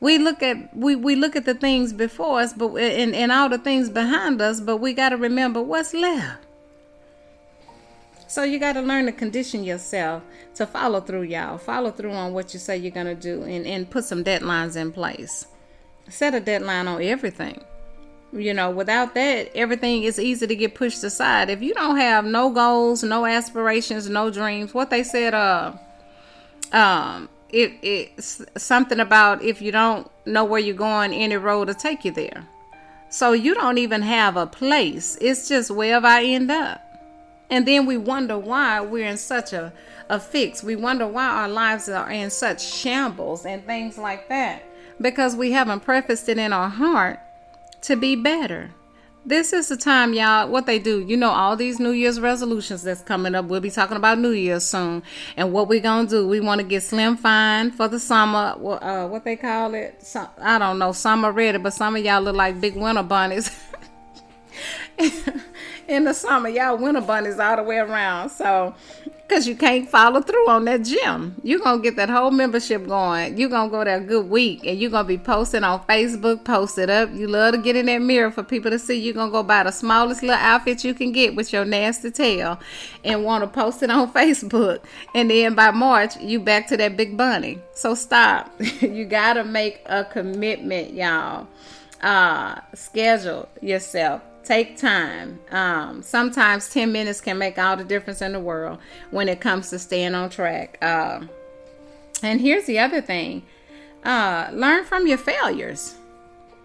we 0.00 0.18
look 0.18 0.42
at 0.42 0.76
we, 0.76 0.94
we 0.94 1.16
look 1.16 1.36
at 1.36 1.44
the 1.44 1.54
things 1.54 1.92
before 1.92 2.40
us 2.40 2.52
but 2.52 2.74
and, 2.74 3.14
and 3.14 3.32
all 3.32 3.48
the 3.48 3.58
things 3.58 3.88
behind 3.88 4.40
us 4.40 4.60
but 4.60 4.76
we 4.76 4.92
got 4.92 5.10
to 5.10 5.16
remember 5.16 5.62
what's 5.62 5.94
left 5.94 6.45
so 8.26 8.42
you 8.42 8.58
got 8.58 8.72
to 8.72 8.80
learn 8.80 9.06
to 9.06 9.12
condition 9.12 9.64
yourself 9.64 10.22
to 10.54 10.66
follow 10.66 11.00
through 11.00 11.22
y'all 11.22 11.58
follow 11.58 11.90
through 11.90 12.12
on 12.12 12.32
what 12.32 12.52
you 12.52 12.60
say 12.60 12.76
you're 12.76 12.90
going 12.90 13.06
to 13.06 13.14
do 13.14 13.42
and, 13.44 13.66
and 13.66 13.90
put 13.90 14.04
some 14.04 14.24
deadlines 14.24 14.76
in 14.76 14.92
place 14.92 15.46
set 16.08 16.34
a 16.34 16.40
deadline 16.40 16.86
on 16.86 17.02
everything 17.02 17.62
you 18.32 18.52
know 18.52 18.70
without 18.70 19.14
that 19.14 19.50
everything 19.54 20.02
is 20.02 20.18
easy 20.18 20.46
to 20.46 20.56
get 20.56 20.74
pushed 20.74 21.02
aside 21.04 21.48
if 21.48 21.62
you 21.62 21.72
don't 21.74 21.96
have 21.96 22.24
no 22.24 22.50
goals 22.50 23.02
no 23.02 23.24
aspirations 23.24 24.08
no 24.08 24.30
dreams 24.30 24.74
what 24.74 24.90
they 24.90 25.02
said 25.02 25.32
uh 25.34 25.72
um 26.72 27.28
it 27.50 27.72
it's 27.82 28.42
something 28.56 29.00
about 29.00 29.42
if 29.42 29.62
you 29.62 29.72
don't 29.72 30.10
know 30.26 30.44
where 30.44 30.60
you're 30.60 30.76
going, 30.76 31.12
any 31.12 31.36
road 31.36 31.68
will 31.68 31.74
take 31.74 32.04
you 32.04 32.10
there. 32.10 32.46
So 33.08 33.32
you 33.32 33.54
don't 33.54 33.78
even 33.78 34.02
have 34.02 34.36
a 34.36 34.46
place. 34.46 35.16
It's 35.20 35.48
just 35.48 35.70
wherever 35.70 36.06
I 36.06 36.24
end 36.24 36.50
up. 36.50 36.85
And 37.50 37.66
then 37.66 37.86
we 37.86 37.96
wonder 37.96 38.38
why 38.38 38.80
we're 38.80 39.06
in 39.06 39.18
such 39.18 39.52
a, 39.52 39.72
a 40.08 40.18
fix. 40.18 40.62
We 40.62 40.76
wonder 40.76 41.06
why 41.06 41.26
our 41.26 41.48
lives 41.48 41.88
are 41.88 42.10
in 42.10 42.30
such 42.30 42.64
shambles 42.64 43.46
and 43.46 43.64
things 43.64 43.98
like 43.98 44.28
that. 44.28 44.62
Because 45.00 45.36
we 45.36 45.52
haven't 45.52 45.80
prefaced 45.80 46.28
it 46.28 46.38
in 46.38 46.52
our 46.52 46.68
heart 46.68 47.20
to 47.82 47.96
be 47.96 48.16
better 48.16 48.70
this 49.26 49.52
is 49.52 49.68
the 49.68 49.76
time, 49.76 50.14
y'all. 50.14 50.48
What 50.48 50.66
they 50.66 50.78
do, 50.78 51.00
you 51.00 51.16
know, 51.16 51.30
all 51.30 51.56
these 51.56 51.80
New 51.80 51.90
Year's 51.90 52.20
resolutions 52.20 52.84
that's 52.84 53.02
coming 53.02 53.34
up. 53.34 53.46
We'll 53.46 53.60
be 53.60 53.70
talking 53.70 53.96
about 53.96 54.20
New 54.20 54.30
Year's 54.30 54.64
soon, 54.64 55.02
and 55.36 55.52
what 55.52 55.68
we're 55.68 55.80
gonna 55.80 56.08
do? 56.08 56.28
We 56.28 56.38
want 56.38 56.60
to 56.60 56.66
get 56.66 56.84
slim 56.84 57.16
fine 57.16 57.72
for 57.72 57.88
the 57.88 57.98
summer. 57.98 58.54
Uh, 58.56 59.08
what 59.08 59.24
they 59.24 59.34
call 59.34 59.74
it? 59.74 60.00
I 60.38 60.58
don't 60.58 60.78
know. 60.78 60.92
Summer 60.92 61.32
ready, 61.32 61.58
but 61.58 61.74
some 61.74 61.96
of 61.96 62.04
y'all 62.04 62.22
look 62.22 62.36
like 62.36 62.60
big 62.60 62.76
winter 62.76 63.02
bunnies. 63.02 63.50
in 65.88 66.04
the 66.04 66.12
summer, 66.12 66.48
y'all 66.48 66.76
winter 66.76 67.00
bunnies 67.00 67.38
all 67.38 67.56
the 67.56 67.62
way 67.62 67.78
around. 67.78 68.30
So 68.30 68.74
because 69.26 69.48
you 69.48 69.56
can't 69.56 69.88
follow 69.88 70.20
through 70.20 70.48
on 70.48 70.64
that 70.66 70.84
gym. 70.84 71.34
You're 71.42 71.58
going 71.58 71.78
to 71.78 71.82
get 71.82 71.96
that 71.96 72.08
whole 72.08 72.30
membership 72.30 72.86
going. 72.86 73.36
You're 73.36 73.48
going 73.48 73.68
to 73.68 73.76
go 73.76 73.82
there 73.82 73.96
a 73.96 74.00
good 74.00 74.30
week 74.30 74.64
and 74.64 74.78
you're 74.78 74.90
going 74.90 75.04
to 75.04 75.08
be 75.08 75.18
posting 75.18 75.64
on 75.64 75.80
Facebook, 75.84 76.44
post 76.44 76.78
it 76.78 76.88
up. 76.90 77.12
You 77.12 77.26
love 77.26 77.54
to 77.54 77.58
get 77.58 77.74
in 77.74 77.86
that 77.86 77.98
mirror 78.02 78.30
for 78.30 78.44
people 78.44 78.70
to 78.70 78.78
see. 78.78 78.94
You're 78.94 79.14
going 79.14 79.30
to 79.30 79.32
go 79.32 79.42
buy 79.42 79.64
the 79.64 79.72
smallest 79.72 80.22
little 80.22 80.36
outfit 80.36 80.84
you 80.84 80.94
can 80.94 81.10
get 81.10 81.34
with 81.34 81.52
your 81.52 81.64
nasty 81.64 82.10
tail 82.12 82.60
and 83.02 83.24
want 83.24 83.42
to 83.42 83.48
post 83.48 83.82
it 83.82 83.90
on 83.90 84.12
Facebook. 84.14 84.80
And 85.14 85.28
then 85.28 85.54
by 85.54 85.72
March, 85.72 86.16
you 86.20 86.38
back 86.38 86.68
to 86.68 86.76
that 86.76 86.96
big 86.96 87.16
bunny. 87.16 87.58
So 87.74 87.94
stop. 87.96 88.52
you 88.80 89.04
got 89.06 89.34
to 89.34 89.44
make 89.44 89.82
a 89.86 90.04
commitment, 90.04 90.92
y'all. 90.92 91.48
Uh, 92.00 92.60
schedule 92.74 93.48
yourself 93.60 94.22
take 94.46 94.76
time. 94.76 95.38
Um, 95.50 96.02
sometimes 96.02 96.70
10 96.70 96.92
minutes 96.92 97.20
can 97.20 97.38
make 97.38 97.58
all 97.58 97.76
the 97.76 97.84
difference 97.84 98.22
in 98.22 98.32
the 98.32 98.40
world 98.40 98.78
when 99.10 99.28
it 99.28 99.40
comes 99.40 99.70
to 99.70 99.78
staying 99.78 100.14
on 100.14 100.30
track. 100.30 100.78
Uh, 100.80 101.22
and 102.22 102.40
here's 102.40 102.66
the 102.66 102.78
other 102.78 103.00
thing 103.00 103.42
uh, 104.04 104.48
learn 104.52 104.84
from 104.84 105.06
your 105.06 105.18
failures. 105.18 105.96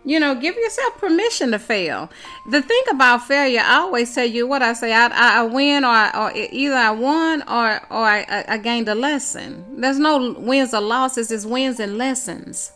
You 0.03 0.19
know, 0.19 0.33
give 0.33 0.55
yourself 0.55 0.97
permission 0.97 1.51
to 1.51 1.59
fail. 1.59 2.09
The 2.49 2.61
thing 2.61 2.81
about 2.89 3.27
failure, 3.27 3.61
I 3.63 3.75
always 3.75 4.13
tell 4.13 4.25
you 4.25 4.47
what 4.47 4.63
I 4.63 4.73
say: 4.73 4.91
I, 4.93 5.07
I 5.09 5.43
win, 5.43 5.85
or, 5.85 6.15
or 6.15 6.31
either 6.33 6.75
I 6.75 6.89
won, 6.89 7.43
or 7.43 7.79
or 7.91 8.03
I, 8.03 8.45
I 8.47 8.57
gained 8.57 8.89
a 8.89 8.95
lesson. 8.95 9.63
There's 9.79 9.99
no 9.99 10.33
wins 10.33 10.73
or 10.73 10.81
losses; 10.81 11.31
it's 11.31 11.45
wins 11.45 11.79
and 11.79 11.99
lessons. 11.99 12.71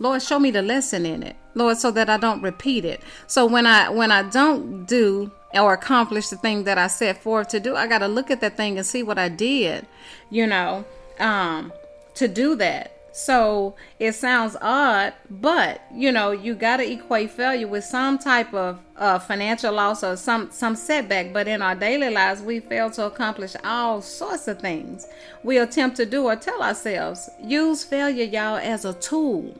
Lord, 0.00 0.22
show 0.22 0.38
me 0.38 0.50
the 0.50 0.62
lesson 0.62 1.04
in 1.04 1.22
it. 1.22 1.36
Lord, 1.54 1.76
so 1.76 1.90
that 1.90 2.08
I 2.08 2.16
don't 2.16 2.40
repeat 2.42 2.86
it. 2.86 3.02
So 3.26 3.44
when 3.44 3.66
I 3.66 3.90
when 3.90 4.10
I 4.10 4.22
don't 4.22 4.86
do 4.86 5.30
or 5.52 5.74
accomplish 5.74 6.28
the 6.28 6.36
thing 6.36 6.64
that 6.64 6.78
I 6.78 6.86
set 6.86 7.22
forth 7.22 7.48
to 7.48 7.60
do, 7.60 7.76
I 7.76 7.86
got 7.86 7.98
to 7.98 8.08
look 8.08 8.30
at 8.30 8.40
that 8.40 8.56
thing 8.56 8.78
and 8.78 8.86
see 8.86 9.02
what 9.02 9.18
I 9.18 9.28
did, 9.28 9.86
you 10.30 10.46
know, 10.46 10.86
um, 11.18 11.70
to 12.14 12.28
do 12.28 12.56
that. 12.56 12.96
So 13.12 13.74
it 13.98 14.12
sounds 14.12 14.56
odd, 14.62 15.12
but 15.28 15.82
you 15.92 16.12
know, 16.12 16.30
you 16.30 16.54
got 16.54 16.78
to 16.78 16.90
equate 16.90 17.32
failure 17.32 17.68
with 17.68 17.84
some 17.84 18.18
type 18.18 18.54
of 18.54 18.78
uh, 18.96 19.18
financial 19.18 19.74
loss 19.74 20.02
or 20.02 20.16
some 20.16 20.50
some 20.50 20.76
setback. 20.76 21.34
But 21.34 21.46
in 21.46 21.60
our 21.60 21.74
daily 21.74 22.08
lives, 22.08 22.40
we 22.40 22.60
fail 22.60 22.90
to 22.92 23.04
accomplish 23.04 23.54
all 23.64 24.00
sorts 24.00 24.48
of 24.48 24.60
things 24.60 25.06
we 25.42 25.58
attempt 25.58 25.98
to 25.98 26.06
do 26.06 26.24
or 26.24 26.36
tell 26.36 26.62
ourselves. 26.62 27.28
Use 27.42 27.84
failure, 27.84 28.24
y'all, 28.24 28.56
as 28.56 28.86
a 28.86 28.94
tool 28.94 29.54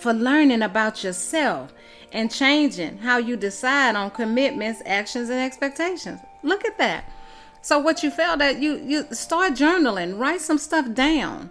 for 0.00 0.12
learning 0.12 0.62
about 0.62 1.04
yourself 1.04 1.72
and 2.12 2.30
changing 2.30 2.98
how 2.98 3.18
you 3.18 3.36
decide 3.36 3.94
on 3.94 4.10
commitments, 4.10 4.82
actions, 4.84 5.28
and 5.30 5.40
expectations. 5.40 6.20
Look 6.42 6.64
at 6.64 6.78
that. 6.78 7.04
So 7.62 7.78
what 7.78 8.02
you 8.02 8.10
felt 8.10 8.38
that 8.38 8.60
you 8.60 8.76
you 8.76 9.06
start 9.12 9.52
journaling, 9.52 10.18
write 10.18 10.40
some 10.40 10.58
stuff 10.58 10.92
down 10.94 11.50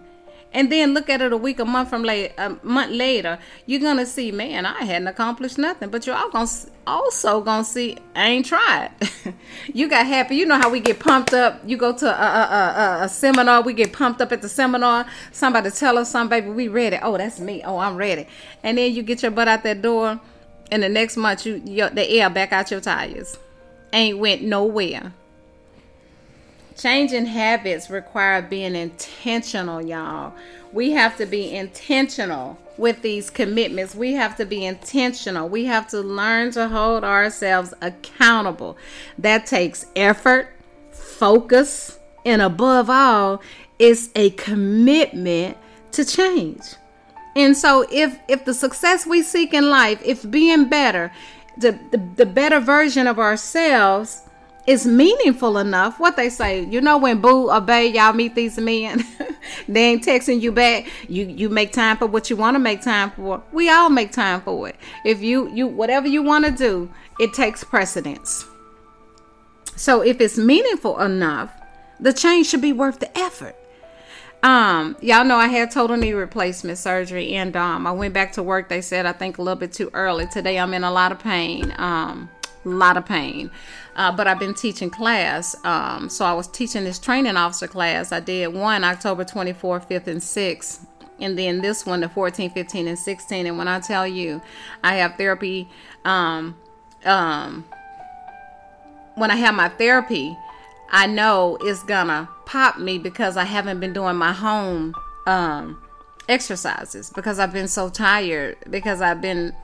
and 0.52 0.70
then 0.70 0.94
look 0.94 1.08
at 1.08 1.22
it 1.22 1.32
a 1.32 1.36
week, 1.36 1.60
a 1.60 1.64
month 1.64 1.90
from 1.90 2.02
late, 2.02 2.32
a 2.36 2.56
month 2.64 2.90
later, 2.90 3.38
you're 3.66 3.80
gonna 3.80 4.04
see, 4.04 4.32
man, 4.32 4.66
I 4.66 4.82
hadn't 4.82 5.06
accomplished 5.06 5.58
nothing. 5.58 5.90
But 5.90 6.06
you're 6.06 6.16
all 6.16 6.30
gonna 6.30 6.50
also 6.86 7.40
gonna 7.40 7.64
see, 7.64 7.96
I 8.16 8.30
ain't 8.30 8.46
tried. 8.46 8.90
you 9.72 9.88
got 9.88 10.06
happy. 10.06 10.34
You 10.34 10.46
know 10.46 10.58
how 10.58 10.68
we 10.68 10.80
get 10.80 10.98
pumped 10.98 11.34
up. 11.34 11.60
You 11.64 11.76
go 11.76 11.92
to 11.92 12.06
a, 12.06 12.10
a, 12.10 13.00
a, 13.00 13.04
a, 13.04 13.08
seminar, 13.08 13.62
we 13.62 13.72
get 13.72 13.92
pumped 13.92 14.20
up 14.20 14.32
at 14.32 14.42
the 14.42 14.48
seminar. 14.48 15.06
Somebody 15.30 15.70
tell 15.70 15.96
us 15.98 16.10
something, 16.10 16.40
baby, 16.40 16.52
we 16.52 16.66
ready. 16.66 16.98
Oh, 17.00 17.16
that's 17.16 17.38
me. 17.38 17.62
Oh, 17.64 17.78
I'm 17.78 17.96
ready. 17.96 18.26
And 18.64 18.76
then 18.76 18.92
you 18.92 19.02
get 19.02 19.22
your 19.22 19.30
butt 19.30 19.46
out 19.46 19.62
that 19.62 19.82
door, 19.82 20.20
and 20.72 20.82
the 20.82 20.88
next 20.88 21.16
month 21.16 21.46
you 21.46 21.62
your, 21.64 21.90
the 21.90 22.08
air 22.10 22.28
back 22.28 22.52
out 22.52 22.72
your 22.72 22.80
tires. 22.80 23.38
Ain't 23.92 24.18
went 24.18 24.42
nowhere 24.42 25.12
Changing 26.80 27.26
habits 27.26 27.90
require 27.90 28.40
being 28.40 28.74
intentional, 28.74 29.84
y'all. 29.84 30.32
We 30.72 30.92
have 30.92 31.14
to 31.18 31.26
be 31.26 31.54
intentional 31.54 32.56
with 32.78 33.02
these 33.02 33.28
commitments. 33.28 33.94
We 33.94 34.14
have 34.14 34.34
to 34.38 34.46
be 34.46 34.64
intentional. 34.64 35.46
We 35.46 35.66
have 35.66 35.88
to 35.88 36.00
learn 36.00 36.52
to 36.52 36.68
hold 36.68 37.04
ourselves 37.04 37.74
accountable. 37.82 38.78
That 39.18 39.44
takes 39.44 39.84
effort, 39.94 40.54
focus, 40.90 41.98
and 42.24 42.40
above 42.40 42.88
all, 42.88 43.42
it's 43.78 44.08
a 44.16 44.30
commitment 44.30 45.58
to 45.92 46.02
change. 46.06 46.62
And 47.36 47.54
so 47.54 47.84
if 47.92 48.18
if 48.26 48.46
the 48.46 48.54
success 48.54 49.06
we 49.06 49.22
seek 49.22 49.52
in 49.52 49.68
life, 49.68 50.00
if 50.02 50.28
being 50.30 50.70
better, 50.70 51.12
the, 51.58 51.78
the, 51.90 51.98
the 52.16 52.26
better 52.26 52.58
version 52.58 53.06
of 53.06 53.18
ourselves 53.18 54.22
is 54.70 54.86
meaningful 54.86 55.58
enough. 55.58 55.98
What 55.98 56.14
they 56.16 56.30
say, 56.30 56.64
you 56.64 56.80
know, 56.80 56.96
when 56.96 57.20
Boo 57.20 57.50
or 57.50 57.60
Bay, 57.60 57.88
y'all 57.88 58.12
meet 58.12 58.36
these 58.36 58.56
men, 58.56 59.04
they 59.68 59.84
ain't 59.86 60.04
texting 60.04 60.40
you 60.40 60.52
back. 60.52 60.88
You 61.08 61.26
you 61.26 61.48
make 61.48 61.72
time 61.72 61.96
for 61.96 62.06
what 62.06 62.30
you 62.30 62.36
want 62.36 62.54
to 62.54 62.60
make 62.60 62.80
time 62.80 63.10
for. 63.10 63.42
We 63.50 63.68
all 63.68 63.90
make 63.90 64.12
time 64.12 64.40
for 64.42 64.68
it. 64.68 64.76
If 65.04 65.22
you 65.22 65.52
you 65.52 65.66
whatever 65.66 66.06
you 66.06 66.22
want 66.22 66.44
to 66.46 66.52
do, 66.52 66.88
it 67.18 67.32
takes 67.34 67.64
precedence. 67.64 68.46
So 69.74 70.02
if 70.02 70.20
it's 70.20 70.38
meaningful 70.38 71.00
enough, 71.00 71.52
the 71.98 72.12
change 72.12 72.46
should 72.46 72.62
be 72.62 72.72
worth 72.72 73.00
the 73.00 73.18
effort. 73.18 73.56
Um, 74.44 74.96
y'all 75.02 75.24
know 75.24 75.36
I 75.36 75.48
had 75.48 75.72
total 75.72 75.96
knee 75.96 76.12
replacement 76.12 76.78
surgery, 76.78 77.32
and 77.34 77.56
um, 77.56 77.88
I 77.88 77.92
went 77.92 78.14
back 78.14 78.32
to 78.34 78.42
work. 78.44 78.68
They 78.68 78.82
said 78.82 79.04
I 79.04 79.12
think 79.12 79.38
a 79.38 79.42
little 79.42 79.58
bit 79.58 79.72
too 79.72 79.90
early. 79.94 80.28
Today 80.28 80.60
I'm 80.60 80.72
in 80.74 80.84
a 80.84 80.92
lot 80.92 81.10
of 81.10 81.18
pain. 81.18 81.74
Um, 81.76 82.30
a 82.64 82.68
lot 82.68 82.96
of 82.96 83.06
pain. 83.06 83.50
Uh, 83.96 84.12
but 84.12 84.26
I've 84.26 84.38
been 84.38 84.54
teaching 84.54 84.90
class. 84.90 85.56
Um, 85.64 86.08
so 86.08 86.24
I 86.24 86.32
was 86.32 86.48
teaching 86.48 86.84
this 86.84 86.98
training 86.98 87.36
officer 87.36 87.68
class. 87.68 88.12
I 88.12 88.20
did 88.20 88.48
one 88.48 88.84
October 88.84 89.24
24th, 89.24 89.88
5th, 89.88 90.06
and 90.06 90.20
6th. 90.20 90.86
And 91.20 91.38
then 91.38 91.60
this 91.60 91.84
one, 91.84 92.00
the 92.00 92.08
14, 92.08 92.50
15, 92.50 92.88
and 92.88 92.98
16. 92.98 93.46
And 93.46 93.58
when 93.58 93.68
I 93.68 93.80
tell 93.80 94.06
you, 94.06 94.40
I 94.82 94.96
have 94.96 95.16
therapy. 95.16 95.68
Um, 96.04 96.56
um, 97.04 97.64
when 99.16 99.30
I 99.30 99.36
have 99.36 99.54
my 99.54 99.68
therapy, 99.68 100.36
I 100.90 101.06
know 101.06 101.58
it's 101.60 101.82
gonna 101.82 102.28
pop 102.46 102.78
me 102.78 102.98
because 102.98 103.36
I 103.36 103.44
haven't 103.44 103.80
been 103.80 103.92
doing 103.92 104.16
my 104.16 104.32
home 104.32 104.94
um, 105.26 105.82
exercises 106.28 107.10
because 107.10 107.38
I've 107.38 107.52
been 107.52 107.68
so 107.68 107.88
tired 107.88 108.56
because 108.68 109.00
I've 109.00 109.20
been 109.20 109.54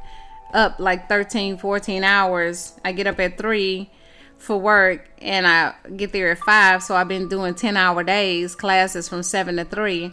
up 0.54 0.78
like 0.78 1.08
13, 1.08 1.58
14 1.58 2.04
hours. 2.04 2.78
I 2.84 2.92
get 2.92 3.06
up 3.06 3.20
at 3.20 3.38
3 3.38 3.90
for 4.38 4.58
work 4.58 5.08
and 5.20 5.46
I 5.46 5.74
get 5.96 6.12
there 6.12 6.30
at 6.30 6.38
5. 6.38 6.82
So 6.82 6.94
I've 6.96 7.08
been 7.08 7.28
doing 7.28 7.54
10 7.54 7.76
hour 7.76 8.02
days, 8.02 8.54
classes 8.54 9.08
from 9.08 9.22
7 9.22 9.56
to 9.56 9.64
3. 9.64 10.12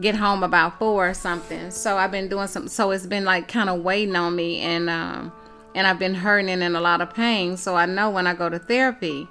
Get 0.00 0.16
home 0.16 0.42
about 0.42 0.78
4 0.78 1.10
or 1.10 1.14
something. 1.14 1.70
So 1.70 1.96
I've 1.96 2.10
been 2.10 2.28
doing 2.28 2.48
some, 2.48 2.68
So 2.68 2.90
it's 2.90 3.06
been 3.06 3.24
like 3.24 3.48
kind 3.48 3.68
of 3.68 3.82
waiting 3.82 4.16
on 4.16 4.34
me 4.34 4.60
and, 4.60 4.88
um, 4.88 5.32
and 5.74 5.86
I've 5.86 5.98
been 5.98 6.14
hurting 6.14 6.50
and 6.50 6.62
in 6.62 6.76
a 6.76 6.80
lot 6.80 7.00
of 7.00 7.14
pain. 7.14 7.56
So 7.56 7.74
I 7.76 7.86
know 7.86 8.10
when 8.10 8.26
I 8.26 8.34
go 8.34 8.48
to 8.48 8.58
therapy, 8.58 9.28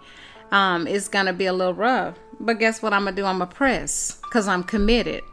um, 0.52 0.88
it's 0.88 1.08
going 1.08 1.28
to 1.28 1.34
be 1.34 1.46
a 1.46 1.54
little 1.54 1.74
rough. 1.74 2.18
But 2.40 2.60
guess 2.60 2.82
what 2.82 2.94
I'm 2.94 3.04
going 3.04 3.16
to 3.16 3.22
do? 3.22 3.26
I'm 3.26 3.38
going 3.38 3.50
to 3.50 3.56
press 3.56 4.18
because 4.24 4.48
I'm 4.48 4.64
committed 4.64 5.24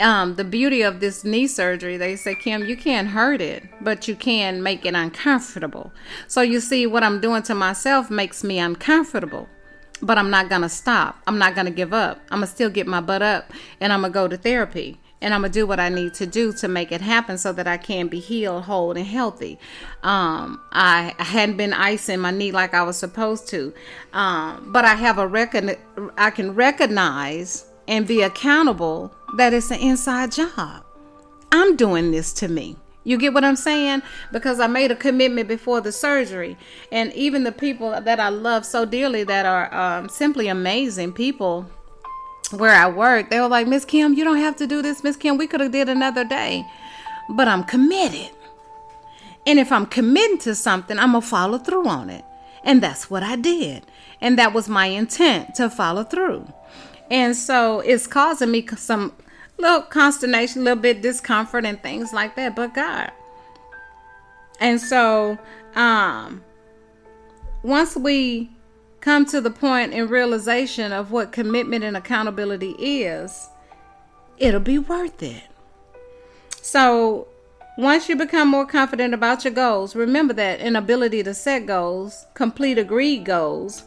um, 0.00 0.34
the 0.34 0.44
beauty 0.44 0.82
of 0.82 1.00
this 1.00 1.24
knee 1.24 1.46
surgery, 1.46 1.96
they 1.96 2.16
say, 2.16 2.34
Kim, 2.34 2.64
you 2.64 2.76
can't 2.76 3.08
hurt 3.08 3.40
it, 3.40 3.62
but 3.80 4.08
you 4.08 4.16
can 4.16 4.62
make 4.62 4.84
it 4.84 4.94
uncomfortable. 4.94 5.92
So 6.26 6.42
you 6.42 6.60
see, 6.60 6.86
what 6.86 7.04
I'm 7.04 7.20
doing 7.20 7.42
to 7.44 7.54
myself 7.54 8.10
makes 8.10 8.42
me 8.42 8.58
uncomfortable, 8.58 9.48
but 10.02 10.18
I'm 10.18 10.30
not 10.30 10.48
gonna 10.48 10.68
stop. 10.68 11.22
I'm 11.26 11.38
not 11.38 11.54
gonna 11.54 11.70
give 11.70 11.92
up. 11.92 12.20
I'm 12.30 12.38
gonna 12.38 12.48
still 12.48 12.70
get 12.70 12.86
my 12.86 13.00
butt 13.00 13.22
up, 13.22 13.52
and 13.80 13.92
I'm 13.92 14.00
gonna 14.00 14.12
go 14.12 14.26
to 14.26 14.36
therapy, 14.36 14.98
and 15.20 15.32
I'm 15.32 15.42
gonna 15.42 15.52
do 15.52 15.66
what 15.66 15.78
I 15.78 15.90
need 15.90 16.14
to 16.14 16.26
do 16.26 16.52
to 16.54 16.66
make 16.66 16.90
it 16.90 17.00
happen 17.00 17.38
so 17.38 17.52
that 17.52 17.68
I 17.68 17.76
can 17.76 18.08
be 18.08 18.18
healed, 18.18 18.64
whole, 18.64 18.90
and 18.90 19.06
healthy. 19.06 19.60
Um, 20.02 20.60
I, 20.72 21.14
I 21.20 21.24
hadn't 21.24 21.56
been 21.56 21.72
icing 21.72 22.18
my 22.18 22.32
knee 22.32 22.50
like 22.50 22.74
I 22.74 22.82
was 22.82 22.96
supposed 22.96 23.48
to, 23.50 23.72
um, 24.12 24.72
but 24.72 24.84
I 24.84 24.96
have 24.96 25.18
a 25.18 25.26
record. 25.28 25.78
I 26.18 26.30
can 26.30 26.54
recognize 26.56 27.66
and 27.86 28.06
be 28.06 28.22
accountable 28.22 29.14
that 29.36 29.52
it's 29.52 29.70
an 29.70 29.80
inside 29.80 30.32
job. 30.32 30.84
I'm 31.52 31.76
doing 31.76 32.10
this 32.10 32.32
to 32.34 32.48
me. 32.48 32.76
You 33.04 33.18
get 33.18 33.34
what 33.34 33.44
I'm 33.44 33.56
saying? 33.56 34.02
Because 34.32 34.58
I 34.60 34.66
made 34.66 34.90
a 34.90 34.96
commitment 34.96 35.46
before 35.46 35.80
the 35.80 35.92
surgery. 35.92 36.56
And 36.90 37.12
even 37.12 37.44
the 37.44 37.52
people 37.52 38.00
that 38.00 38.18
I 38.18 38.30
love 38.30 38.64
so 38.64 38.86
dearly 38.86 39.24
that 39.24 39.44
are 39.44 39.72
um, 39.74 40.08
simply 40.08 40.48
amazing 40.48 41.12
people 41.12 41.66
where 42.50 42.74
I 42.74 42.88
work, 42.88 43.30
they 43.30 43.40
were 43.40 43.48
like, 43.48 43.66
Miss 43.66 43.84
Kim, 43.84 44.14
you 44.14 44.24
don't 44.24 44.38
have 44.38 44.56
to 44.56 44.66
do 44.66 44.80
this, 44.80 45.04
Miss 45.04 45.16
Kim. 45.16 45.36
We 45.36 45.46
could 45.46 45.60
have 45.60 45.72
did 45.72 45.88
another 45.88 46.24
day. 46.24 46.64
But 47.28 47.46
I'm 47.46 47.64
committed. 47.64 48.30
And 49.46 49.58
if 49.58 49.70
I'm 49.70 49.86
committing 49.86 50.38
to 50.38 50.54
something, 50.54 50.98
I'm 50.98 51.12
going 51.12 51.22
to 51.22 51.28
follow 51.28 51.58
through 51.58 51.86
on 51.86 52.08
it. 52.08 52.24
And 52.62 52.82
that's 52.82 53.10
what 53.10 53.22
I 53.22 53.36
did. 53.36 53.84
And 54.22 54.38
that 54.38 54.54
was 54.54 54.68
my 54.68 54.86
intent 54.86 55.54
to 55.56 55.68
follow 55.68 56.04
through. 56.04 56.50
And 57.10 57.36
so 57.36 57.80
it's 57.80 58.06
causing 58.06 58.50
me 58.50 58.66
some 58.76 59.12
little 59.58 59.82
consternation, 59.82 60.62
a 60.62 60.64
little 60.64 60.82
bit 60.82 61.02
discomfort 61.02 61.64
and 61.64 61.82
things 61.82 62.12
like 62.12 62.36
that, 62.36 62.56
but 62.56 62.74
God. 62.74 63.12
And 64.60 64.80
so 64.80 65.38
um 65.74 66.42
once 67.62 67.96
we 67.96 68.50
come 69.00 69.26
to 69.26 69.40
the 69.40 69.50
point 69.50 69.92
in 69.92 70.08
realization 70.08 70.92
of 70.92 71.10
what 71.10 71.32
commitment 71.32 71.84
and 71.84 71.96
accountability 71.96 72.72
is, 72.78 73.48
it'll 74.38 74.60
be 74.60 74.78
worth 74.78 75.22
it. 75.22 75.44
So 76.62 77.28
once 77.76 78.08
you 78.08 78.16
become 78.16 78.48
more 78.48 78.66
confident 78.66 79.12
about 79.12 79.44
your 79.44 79.52
goals, 79.52 79.96
remember 79.96 80.32
that 80.34 80.60
inability 80.60 81.22
to 81.22 81.34
set 81.34 81.66
goals, 81.66 82.26
complete 82.34 82.78
agreed 82.78 83.24
goals, 83.24 83.82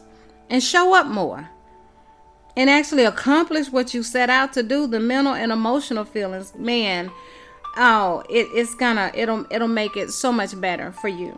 and 0.50 0.62
show 0.62 0.94
up 0.94 1.06
more 1.06 1.48
and 2.58 2.68
actually 2.68 3.04
accomplish 3.04 3.70
what 3.70 3.94
you 3.94 4.02
set 4.02 4.28
out 4.28 4.52
to 4.52 4.64
do, 4.64 4.88
the 4.88 4.98
mental 4.98 5.32
and 5.32 5.52
emotional 5.52 6.04
feelings, 6.04 6.52
man, 6.56 7.08
oh, 7.76 8.24
it, 8.28 8.48
it's 8.52 8.74
gonna 8.74 9.12
it'll 9.14 9.46
it'll 9.50 9.68
make 9.68 9.96
it 9.96 10.10
so 10.10 10.32
much 10.32 10.60
better 10.60 10.90
for 10.90 11.06
you. 11.06 11.32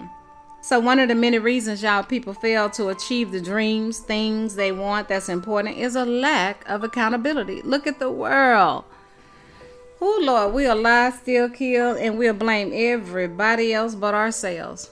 So 0.63 0.81
one 0.81 0.99
of 0.99 1.09
the 1.09 1.15
many 1.15 1.39
reasons 1.39 1.83
y'all 1.83 2.03
people 2.03 2.33
fail 2.33 2.71
to 2.71 2.89
achieve 2.89 3.33
the 3.33 3.41
dreams, 3.41 3.99
things 3.99 4.55
they 4.55 4.73
want 4.73 5.09
that's 5.09 5.29
important 5.29 5.77
is 5.77 5.95
a 5.95 6.07
lack 6.07 6.67
of 6.67 6.85
accountability. 6.85 7.61
Look 7.63 7.87
at 7.87 7.99
the 7.99 8.11
world. 8.11 8.85
Oh 10.01 10.21
Lord, 10.23 10.55
we'll 10.55 10.81
lie, 10.81 11.11
steal, 11.11 11.51
kill, 11.51 11.97
and 11.97 12.17
we'll 12.17 12.33
blame 12.33 12.73
everybody 12.75 13.75
else 13.75 13.95
but 13.95 14.15
ourselves. 14.15 14.91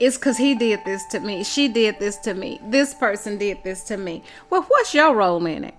It's 0.00 0.16
because 0.16 0.38
he 0.38 0.54
did 0.54 0.80
this 0.86 1.04
to 1.10 1.20
me. 1.20 1.44
She 1.44 1.68
did 1.68 1.98
this 1.98 2.16
to 2.18 2.32
me. 2.32 2.58
This 2.64 2.94
person 2.94 3.36
did 3.36 3.58
this 3.62 3.84
to 3.84 3.98
me. 3.98 4.24
Well, 4.48 4.62
what's 4.62 4.94
your 4.94 5.14
role 5.14 5.44
in 5.44 5.64
it? 5.64 5.74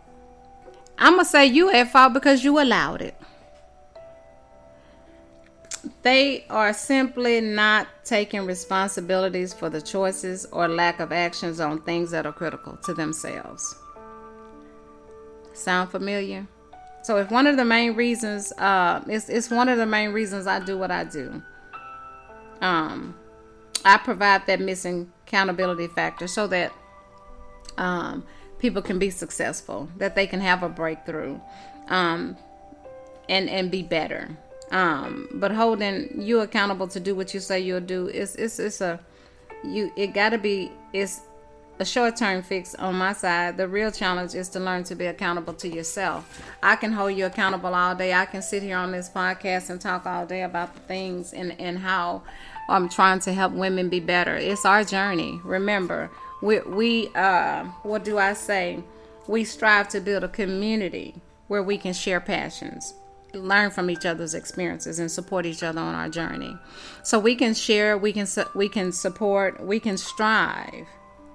I'm 1.00 1.14
going 1.14 1.26
to 1.26 1.30
say 1.30 1.48
you 1.48 1.72
at 1.72 1.92
fault 1.92 2.14
because 2.14 2.44
you 2.44 2.62
allowed 2.62 3.02
it. 3.02 3.16
They 6.04 6.46
are 6.52 6.74
simply 6.74 7.42
not 7.42 7.88
taking 8.04 8.46
responsibilities 8.46 9.52
for 9.54 9.70
the 9.72 9.82
choices 9.82 10.46
or 10.52 10.68
lack 10.68 11.00
of 11.00 11.12
actions 11.12 11.60
on 11.60 11.82
things 11.82 12.12
that 12.12 12.28
are 12.28 12.32
critical 12.32 12.78
to 12.84 12.94
themselves. 12.94 13.76
Sound 15.54 15.90
familiar? 15.90 16.48
So, 17.02 17.18
if 17.18 17.32
one 17.32 17.48
of 17.48 17.58
the 17.58 17.66
main 17.66 17.96
reasons, 17.96 18.52
uh, 18.54 19.02
it's, 19.08 19.28
it's 19.28 19.50
one 19.50 19.70
of 19.70 19.80
the 19.80 19.88
main 19.88 20.12
reasons 20.12 20.46
I 20.46 20.60
do 20.60 20.78
what 20.78 20.92
I 20.92 21.04
do. 21.04 21.42
Um, 22.62 23.16
I 23.84 23.98
provide 23.98 24.46
that 24.48 24.60
missing 24.60 25.12
accountability 25.26 25.88
factor 25.88 26.28
so 26.28 26.48
that 26.48 26.72
um, 27.78 28.24
people 28.60 28.82
can 28.82 29.00
be 29.00 29.10
successful, 29.10 29.90
that 29.98 30.16
they 30.16 30.28
can 30.28 30.40
have 30.40 30.64
a 30.64 30.70
breakthrough, 30.70 31.40
um, 31.88 32.38
and 33.28 33.50
and 33.50 33.72
be 33.72 33.82
better. 33.82 34.38
Um, 34.72 35.28
but 35.34 35.52
holding 35.52 36.22
you 36.22 36.40
accountable 36.40 36.88
to 36.90 37.00
do 37.00 37.14
what 37.14 37.34
you 37.34 37.40
say 37.40 37.60
you'll 37.60 37.82
do 37.82 38.08
is 38.08 38.36
it's 38.36 38.60
it's 38.60 38.82
a 38.82 39.00
you 39.64 39.92
it 39.98 40.14
got 40.14 40.30
to 40.30 40.38
be 40.38 40.72
it's 40.94 41.22
a 41.80 41.86
short 41.86 42.16
term 42.16 42.44
fix 42.44 42.76
on 42.76 42.96
my 42.96 43.12
side. 43.12 43.58
The 43.58 43.68
real 43.68 43.92
challenge 43.92 44.36
is 44.36 44.50
to 44.50 44.60
learn 44.60 44.84
to 44.86 44.96
be 44.96 45.08
accountable 45.08 45.54
to 45.56 45.68
yourself. 45.68 46.42
I 46.62 46.76
can 46.76 46.92
hold 46.92 47.14
you 47.16 47.26
accountable 47.26 47.74
all 47.74 47.96
day. 47.96 48.14
I 48.14 48.26
can 48.26 48.44
sit 48.44 48.62
here 48.62 48.78
on 48.78 48.92
this 48.92 49.10
podcast 49.10 49.72
and 49.72 49.82
talk 49.82 50.06
all 50.06 50.26
day 50.28 50.44
about 50.44 50.76
the 50.76 50.82
things 50.82 51.34
and, 51.34 51.60
and 51.60 51.80
how 51.80 52.22
I'm 52.70 52.90
trying 52.90 53.20
to 53.22 53.34
help 53.34 53.54
women 53.54 53.90
be 53.90 54.00
better. 54.00 54.36
It's 54.36 54.66
our 54.66 54.84
journey. 54.84 55.40
Remember, 55.44 56.10
we, 56.42 56.60
we 56.62 57.10
uh, 57.16 57.66
what 57.84 58.04
do 58.04 58.18
I 58.18 58.34
say? 58.34 58.84
We 59.28 59.44
strive 59.44 59.90
to 59.90 60.02
build 60.02 60.24
a 60.24 60.30
community 60.30 61.16
where 61.48 61.62
we 61.62 61.78
can 61.78 61.94
share 61.94 62.20
passions, 62.20 62.94
learn 63.34 63.72
from 63.72 63.90
each 63.90 64.06
other's 64.06 64.34
experiences, 64.34 65.00
and 65.00 65.12
support 65.12 65.46
each 65.46 65.64
other 65.64 65.82
on 65.82 65.96
our 65.96 66.10
journey. 66.10 66.58
So 67.04 67.20
we 67.20 67.36
can 67.36 67.54
share, 67.54 67.98
we 67.98 68.14
can 68.14 68.28
we 68.56 68.70
can 68.70 68.92
support, 68.92 69.64
we 69.64 69.80
can 69.80 69.98
strive 69.98 70.88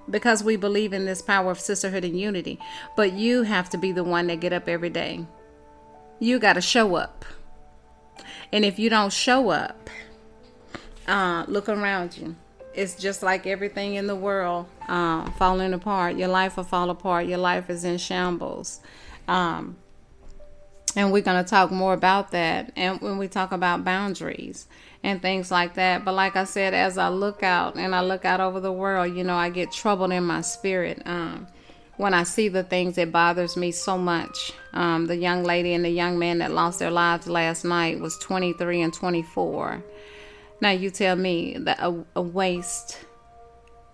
because 0.08 0.42
we 0.42 0.56
believe 0.56 0.92
in 0.92 1.04
this 1.04 1.22
power 1.22 1.50
of 1.50 1.60
sisterhood 1.60 2.04
and 2.04 2.18
unity. 2.18 2.58
But 2.96 3.12
you 3.12 3.42
have 3.42 3.68
to 3.70 3.78
be 3.78 3.92
the 3.92 4.04
one 4.04 4.28
that 4.28 4.40
get 4.40 4.52
up 4.52 4.68
every 4.68 4.90
day. 4.90 5.26
You 6.18 6.38
got 6.38 6.54
to 6.54 6.60
show 6.60 6.94
up. 6.96 7.24
And 8.52 8.64
if 8.64 8.78
you 8.78 8.88
don't 8.88 9.12
show 9.12 9.50
up, 9.50 9.90
uh, 11.07 11.45
look 11.49 11.69
around 11.69 12.16
you. 12.16 12.37
It's 12.75 12.95
just 12.95 13.23
like 13.23 13.47
everything 13.47 13.95
in 13.95 14.07
the 14.07 14.16
world 14.16 14.66
uh, 14.88 15.31
falling 15.33 15.73
apart. 15.73 16.16
Your 16.16 16.29
life 16.29 16.57
will 16.57 16.64
fall 16.64 16.90
apart. 16.90 17.27
Your 17.27 17.38
life 17.38 17.71
is 17.71 17.85
in 17.85 17.97
shambles. 17.97 18.81
Um, 19.27 19.77
and 20.97 21.12
we're 21.12 21.23
going 21.23 21.42
to 21.42 21.49
talk 21.49 21.71
more 21.71 21.92
about 21.92 22.31
that 22.31 22.73
and 22.75 23.01
when 23.01 23.19
we 23.19 23.29
talk 23.29 23.53
about 23.53 23.85
boundaries 23.85 24.66
and 25.03 25.21
things 25.21 25.51
like 25.51 25.75
that 25.75 26.05
but 26.05 26.12
like 26.12 26.35
i 26.35 26.45
said 26.45 26.75
as 26.75 26.99
i 26.99 27.09
look 27.09 27.42
out 27.42 27.77
and 27.77 27.95
i 27.95 28.01
look 28.01 28.25
out 28.25 28.40
over 28.40 28.59
the 28.59 28.73
world 28.73 29.14
you 29.14 29.23
know 29.23 29.37
i 29.37 29.51
get 29.51 29.71
troubled 29.71 30.11
in 30.11 30.25
my 30.25 30.40
spirit 30.40 31.03
um, 31.05 31.47
when 31.99 32.14
i 32.14 32.23
see 32.23 32.49
the 32.49 32.64
things 32.64 32.97
that 32.97 33.12
bothers 33.12 33.57
me 33.57 33.71
so 33.71 33.99
much 33.99 34.53
um, 34.73 35.07
the 35.07 35.16
young 35.16 35.45
lady 35.45 35.75
and 35.75 35.85
the 35.85 35.90
young 35.90 36.19
man 36.19 36.38
that 36.38 36.51
lost 36.51 36.79
their 36.79 36.90
lives 36.90 37.27
last 37.27 37.64
night 37.64 38.01
was 38.01 38.16
23 38.19 38.81
and 38.81 38.95
24 38.95 39.83
now 40.61 40.71
you 40.71 40.90
tell 40.90 41.16
me 41.16 41.57
that 41.59 41.79
a, 41.81 42.05
a 42.14 42.23
waste 42.23 42.99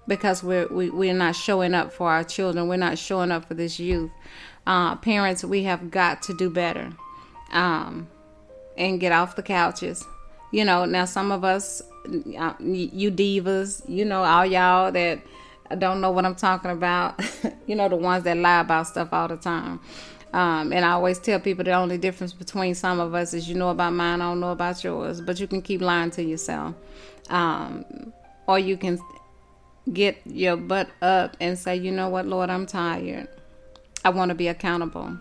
because 0.07 0.43
we're 0.43 0.69
we, 0.69 0.91
we're 0.91 1.15
not 1.15 1.37
showing 1.37 1.75
up 1.75 1.93
for 1.93 2.11
our 2.11 2.25
children. 2.25 2.69
We're 2.69 2.77
not 2.77 2.99
showing 2.99 3.31
up 3.31 3.47
for 3.47 3.55
this 3.55 3.79
youth. 3.79 4.11
Uh, 4.67 4.97
parents 4.97 5.45
we 5.45 5.65
have 5.65 5.91
got 5.91 6.23
to 6.23 6.35
do 6.35 6.49
better 6.49 6.93
um, 7.51 8.09
and 8.77 9.01
get 9.01 9.13
off 9.13 9.37
the 9.37 9.43
couches. 9.43 10.05
You 10.53 10.65
know 10.65 10.85
now 10.85 11.05
some 11.05 11.33
of 11.33 11.45
us 11.45 11.83
uh, 12.05 12.55
you 12.59 13.11
divas 13.11 13.89
you 13.89 14.05
know 14.05 14.25
all 14.25 14.45
y'all 14.45 14.91
that 14.91 15.21
don't 15.79 16.01
know 16.01 16.11
what 16.11 16.25
i'm 16.25 16.35
talking 16.35 16.71
about 16.71 17.21
you 17.67 17.77
know 17.77 17.89
the 17.89 17.97
ones 17.97 18.25
that 18.25 18.37
lie 18.37 18.61
about 18.61 18.87
stuff 18.89 19.13
all 19.13 19.29
the 19.29 19.37
time 19.37 19.79
um, 20.33 20.73
and 20.73 20.85
I 20.85 20.93
always 20.93 21.19
tell 21.19 21.39
people 21.41 21.65
the 21.65 21.73
only 21.73 21.99
difference 21.99 22.33
between 22.33 22.75
some 22.75 23.01
of 23.01 23.15
us 23.15 23.35
is 23.35 23.49
you 23.49 23.55
know 23.55 23.69
about 23.69 23.93
mine, 23.93 24.21
I 24.23 24.31
don't 24.31 24.41
know 24.41 24.53
about 24.53 24.83
yours. 24.83 25.21
But 25.21 25.39
you 25.39 25.47
can 25.47 25.61
keep 25.61 25.83
lying 25.83 26.11
to 26.13 26.23
yourself. 26.23 26.75
Um, 27.29 28.13
or 28.47 28.59
you 28.59 28.77
can 28.77 28.99
get 29.93 30.19
your 30.25 30.57
butt 30.57 30.89
up 31.03 31.37
and 31.41 31.59
say, 31.59 31.77
you 31.77 31.91
know 31.91 32.09
what, 32.09 32.27
Lord, 32.27 32.49
I'm 32.49 32.67
tired. 32.67 33.29
I 34.05 34.11
want 34.11 34.31
to 34.31 34.35
be 34.35 34.49
accountable. 34.49 35.17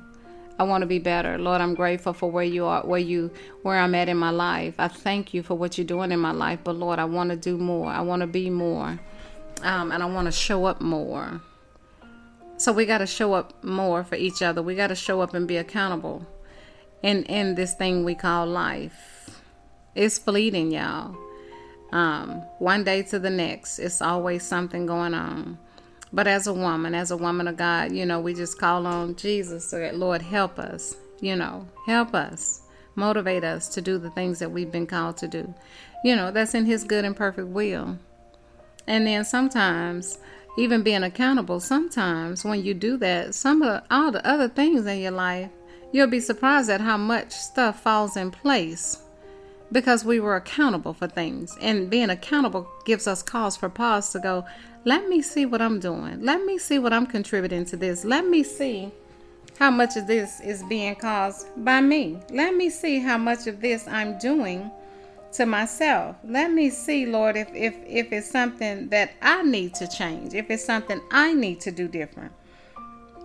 I 0.57 0.63
want 0.63 0.81
to 0.83 0.85
be 0.85 0.99
better. 0.99 1.37
Lord, 1.37 1.59
I'm 1.59 1.75
grateful 1.75 2.13
for 2.13 2.29
where 2.29 2.43
you 2.43 2.65
are, 2.65 2.81
where 2.83 2.99
you, 2.99 3.31
where 3.63 3.77
I'm 3.77 3.95
at 3.95 4.09
in 4.09 4.17
my 4.17 4.29
life. 4.29 4.75
I 4.77 4.87
thank 4.87 5.33
you 5.33 5.43
for 5.43 5.55
what 5.55 5.77
you're 5.77 5.87
doing 5.87 6.11
in 6.11 6.19
my 6.19 6.31
life. 6.31 6.59
But 6.63 6.75
Lord, 6.75 6.99
I 6.99 7.05
want 7.05 7.31
to 7.31 7.35
do 7.35 7.57
more. 7.57 7.89
I 7.89 8.01
want 8.01 8.21
to 8.21 8.27
be 8.27 8.49
more. 8.49 8.99
Um, 9.63 9.91
and 9.91 10.01
I 10.01 10.05
want 10.05 10.25
to 10.27 10.31
show 10.31 10.65
up 10.65 10.79
more. 10.79 11.41
So 12.61 12.71
we 12.71 12.85
got 12.85 12.99
to 12.99 13.07
show 13.07 13.33
up 13.33 13.63
more 13.63 14.03
for 14.03 14.13
each 14.13 14.43
other. 14.43 14.61
We 14.61 14.75
got 14.75 14.89
to 14.89 14.95
show 14.95 15.21
up 15.21 15.33
and 15.33 15.47
be 15.47 15.57
accountable 15.57 16.27
in 17.01 17.23
in 17.23 17.55
this 17.55 17.73
thing 17.73 18.05
we 18.05 18.13
call 18.13 18.45
life. 18.45 19.41
It's 19.95 20.19
fleeting, 20.19 20.69
y'all. 20.71 21.17
Um, 21.91 22.43
one 22.59 22.83
day 22.83 23.01
to 23.01 23.17
the 23.17 23.31
next, 23.31 23.79
it's 23.79 23.99
always 23.99 24.43
something 24.43 24.85
going 24.85 25.15
on. 25.15 25.57
But 26.13 26.27
as 26.27 26.45
a 26.45 26.53
woman, 26.53 26.93
as 26.93 27.09
a 27.09 27.17
woman 27.17 27.47
of 27.47 27.57
God, 27.57 27.93
you 27.93 28.05
know, 28.05 28.19
we 28.19 28.35
just 28.35 28.59
call 28.59 28.85
on 28.85 29.15
Jesus 29.15 29.73
Lord 29.93 30.21
help 30.21 30.59
us, 30.59 30.95
you 31.19 31.35
know, 31.35 31.67
help 31.87 32.13
us, 32.13 32.61
motivate 32.93 33.43
us 33.43 33.69
to 33.69 33.81
do 33.81 33.97
the 33.97 34.11
things 34.11 34.37
that 34.37 34.51
we've 34.51 34.71
been 34.71 34.85
called 34.85 35.17
to 35.17 35.27
do. 35.27 35.51
You 36.03 36.15
know, 36.15 36.29
that's 36.29 36.53
in 36.53 36.67
His 36.67 36.83
good 36.83 37.05
and 37.05 37.15
perfect 37.15 37.47
will. 37.47 37.97
And 38.85 39.07
then 39.07 39.25
sometimes 39.25 40.19
even 40.57 40.83
being 40.83 41.03
accountable, 41.03 41.59
sometimes 41.59 42.43
when 42.43 42.63
you 42.63 42.73
do 42.73 42.97
that, 42.97 43.33
some 43.35 43.61
of 43.61 43.83
all 43.89 44.11
the 44.11 44.25
other 44.27 44.47
things 44.47 44.85
in 44.85 44.99
your 44.99 45.11
life, 45.11 45.49
you'll 45.91 46.07
be 46.07 46.19
surprised 46.19 46.69
at 46.69 46.81
how 46.81 46.97
much 46.97 47.31
stuff 47.31 47.81
falls 47.81 48.17
in 48.17 48.31
place 48.31 49.01
because 49.71 50.03
we 50.03 50.19
were 50.19 50.35
accountable 50.35 50.93
for 50.93 51.07
things. 51.07 51.57
And 51.61 51.89
being 51.89 52.09
accountable 52.09 52.69
gives 52.85 53.07
us 53.07 53.23
cause 53.23 53.55
for 53.55 53.69
pause 53.69 54.11
to 54.11 54.19
go, 54.19 54.45
let 54.83 55.07
me 55.07 55.21
see 55.21 55.45
what 55.45 55.61
I'm 55.61 55.79
doing. 55.79 56.21
Let 56.21 56.43
me 56.43 56.57
see 56.57 56.79
what 56.79 56.93
I'm 56.93 57.05
contributing 57.05 57.65
to 57.65 57.77
this. 57.77 58.03
Let 58.03 58.27
me 58.27 58.43
see 58.43 58.91
how 59.57 59.71
much 59.71 59.95
of 59.95 60.07
this 60.07 60.41
is 60.41 60.63
being 60.63 60.95
caused 60.95 61.47
by 61.63 61.79
me. 61.81 62.19
Let 62.31 62.55
me 62.55 62.69
see 62.69 62.99
how 62.99 63.17
much 63.17 63.47
of 63.47 63.61
this 63.61 63.87
I'm 63.87 64.17
doing 64.17 64.69
to 65.33 65.45
myself. 65.45 66.15
Let 66.23 66.51
me 66.51 66.69
see, 66.69 67.05
Lord, 67.05 67.35
if 67.37 67.49
if 67.53 67.75
if 67.85 68.11
it's 68.11 68.29
something 68.29 68.89
that 68.89 69.13
I 69.21 69.43
need 69.43 69.73
to 69.75 69.87
change, 69.87 70.33
if 70.33 70.49
it's 70.49 70.63
something 70.63 71.01
I 71.11 71.33
need 71.33 71.61
to 71.61 71.71
do 71.71 71.87
different, 71.87 72.33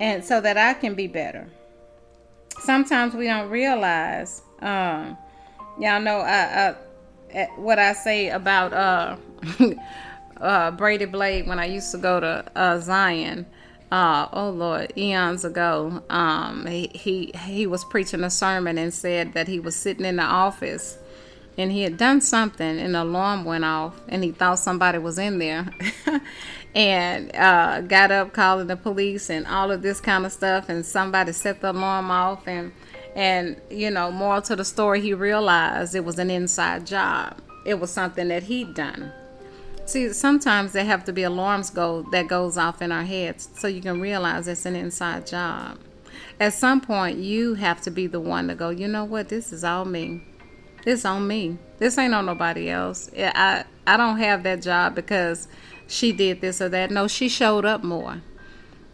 and 0.01 0.25
so 0.25 0.41
that 0.41 0.57
I 0.57 0.75
can 0.75 0.95
be 0.95 1.07
better. 1.07 1.49
Sometimes 2.61 3.15
we 3.15 3.27
don't 3.27 3.51
realize. 3.51 4.43
Um, 4.61 5.19
y'all 5.79 6.01
know 6.01 6.19
I, 6.19 6.75
I, 7.35 7.45
what 7.57 7.79
I 7.79 7.93
say 7.93 8.31
about 8.31 8.73
uh, 8.73 9.17
uh, 10.41 10.71
Brady 10.71 11.05
Blade 11.05 11.47
when 11.47 11.59
I 11.59 11.67
used 11.67 11.91
to 11.93 11.99
go 11.99 12.21
to 12.21 12.45
uh, 12.55 12.79
Zion. 12.81 13.47
Uh, 13.93 14.29
oh 14.33 14.51
Lord, 14.51 14.93
eons 14.97 15.45
ago, 15.45 16.03
um, 16.11 16.67
he, 16.67 16.91
he 16.93 17.33
he 17.45 17.69
was 17.69 17.85
preaching 17.85 18.25
a 18.25 18.31
sermon 18.31 18.79
and 18.79 18.93
said 18.93 19.35
that 19.35 19.47
he 19.47 19.61
was 19.61 19.77
sitting 19.77 20.05
in 20.05 20.17
the 20.17 20.25
office 20.25 20.99
and 21.59 21.73
he 21.73 21.83
had 21.83 21.97
done 21.97 22.21
something 22.21 22.79
and 22.79 22.95
the 22.95 23.03
alarm 23.03 23.45
went 23.45 23.65
off 23.65 24.01
and 24.09 24.23
he 24.23 24.33
thought 24.33 24.59
somebody 24.59 24.99
was 24.99 25.19
in 25.19 25.39
there. 25.39 25.67
And 26.75 27.35
uh, 27.35 27.81
got 27.81 28.11
up 28.11 28.35
calling 28.35 28.67
the 28.67 28.77
police 28.77 29.31
and 29.31 29.47
all 29.47 29.71
of 29.71 29.81
this 29.81 29.99
kind 29.99 30.27
of 30.27 30.33
stuff 30.33 30.69
and 30.69 30.85
somebody 30.85 31.33
set 31.33 31.63
the 31.63 31.71
alarm 31.71 32.11
off 32.11 32.47
and 32.47 32.71
and 33.15 33.59
you 33.71 33.91
know 33.91 34.11
more 34.11 34.43
to 34.43 34.55
the 34.55 34.65
story 34.65 35.01
he 35.01 35.15
realized 35.15 35.95
it 35.95 36.05
was 36.05 36.19
an 36.19 36.29
inside 36.29 36.87
job. 36.87 37.41
It 37.65 37.81
was 37.81 37.91
something 37.91 38.29
that 38.29 38.43
he'd 38.43 38.75
done. 38.75 39.11
See 39.87 40.13
sometimes 40.13 40.73
there 40.73 40.85
have 40.85 41.03
to 41.05 41.15
be 41.15 41.23
alarms 41.23 41.71
go 41.71 42.03
that 42.13 42.29
goes 42.29 42.59
off 42.59 42.83
in 42.83 42.93
our 42.93 43.05
heads 43.05 43.49
so 43.57 43.69
you 43.69 43.81
can 43.81 43.99
realize 43.99 44.47
it's 44.47 44.67
an 44.67 44.77
inside 44.77 45.27
job. 45.27 45.79
At 46.39 46.53
some 46.53 46.83
point 46.83 47.17
you 47.17 47.55
have 47.55 47.81
to 47.83 47.91
be 47.91 48.07
the 48.07 48.21
one 48.21 48.49
to 48.49 48.55
go 48.55 48.69
you 48.69 48.87
know 48.87 49.07
what? 49.07 49.31
This 49.31 49.51
is 49.51 49.65
all 49.65 49.87
me 49.87 50.21
this 50.87 51.05
on 51.05 51.27
me. 51.27 51.59
This 51.79 51.99
ain't 51.99 52.15
on 52.15 52.25
nobody 52.27 52.71
else. 52.71 53.11
I 53.19 53.65
I 53.87 53.97
don't 53.97 54.19
have 54.19 54.45
that 54.45 54.63
job 54.63 54.95
because 54.95 55.49
she 55.89 56.13
did 56.13 56.41
this 56.41 56.63
or 56.63 56.69
that. 56.71 56.93
No, 56.93 57.09
she 57.09 57.29
showed 57.29 57.65
up 57.65 57.83
more. 57.83 58.23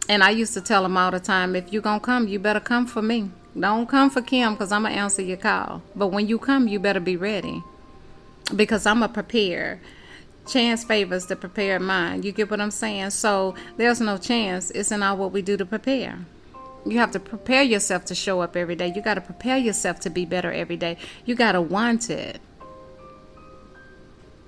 And 0.09 0.23
I 0.23 0.31
used 0.31 0.55
to 0.55 0.61
tell 0.61 0.83
him 0.83 0.97
all 0.97 1.11
the 1.11 1.19
time, 1.19 1.55
if 1.55 1.71
you 1.71 1.81
gonna 1.81 1.99
come, 1.99 2.27
you 2.27 2.39
better 2.39 2.59
come 2.59 2.87
for 2.87 3.03
me. 3.03 3.29
Don't 3.57 3.87
come 3.87 4.09
for 4.09 4.23
Kim 4.23 4.53
because 4.53 4.71
I'm 4.71 4.83
gonna 4.83 4.95
answer 4.95 5.21
your 5.21 5.37
call. 5.37 5.83
But 5.95 6.07
when 6.07 6.27
you 6.27 6.39
come, 6.39 6.67
you 6.67 6.79
better 6.79 6.99
be 6.99 7.15
ready 7.15 7.63
because 8.55 8.87
I'm 8.87 9.03
a 9.03 9.07
prepare. 9.07 9.79
Chance 10.47 10.83
favors 10.85 11.27
the 11.27 11.35
prepared 11.35 11.83
mind. 11.83 12.25
You 12.25 12.31
get 12.31 12.49
what 12.49 12.59
I'm 12.59 12.71
saying? 12.71 13.11
So 13.11 13.53
there's 13.77 14.01
no 14.01 14.17
chance. 14.17 14.71
It's 14.71 14.91
in 14.91 15.03
all 15.03 15.15
what 15.15 15.31
we 15.31 15.43
do 15.43 15.57
to 15.57 15.65
prepare. 15.65 16.25
You 16.85 16.97
have 16.97 17.11
to 17.11 17.19
prepare 17.19 17.63
yourself 17.63 18.05
to 18.05 18.15
show 18.15 18.41
up 18.41 18.57
every 18.57 18.75
day. 18.75 18.91
You 18.93 19.01
got 19.01 19.13
to 19.13 19.21
prepare 19.21 19.57
yourself 19.57 19.99
to 20.01 20.09
be 20.09 20.25
better 20.25 20.51
every 20.51 20.75
day. 20.75 20.97
You 21.25 21.35
got 21.35 21.53
to 21.53 21.61
want 21.61 22.09
it. 22.09 22.41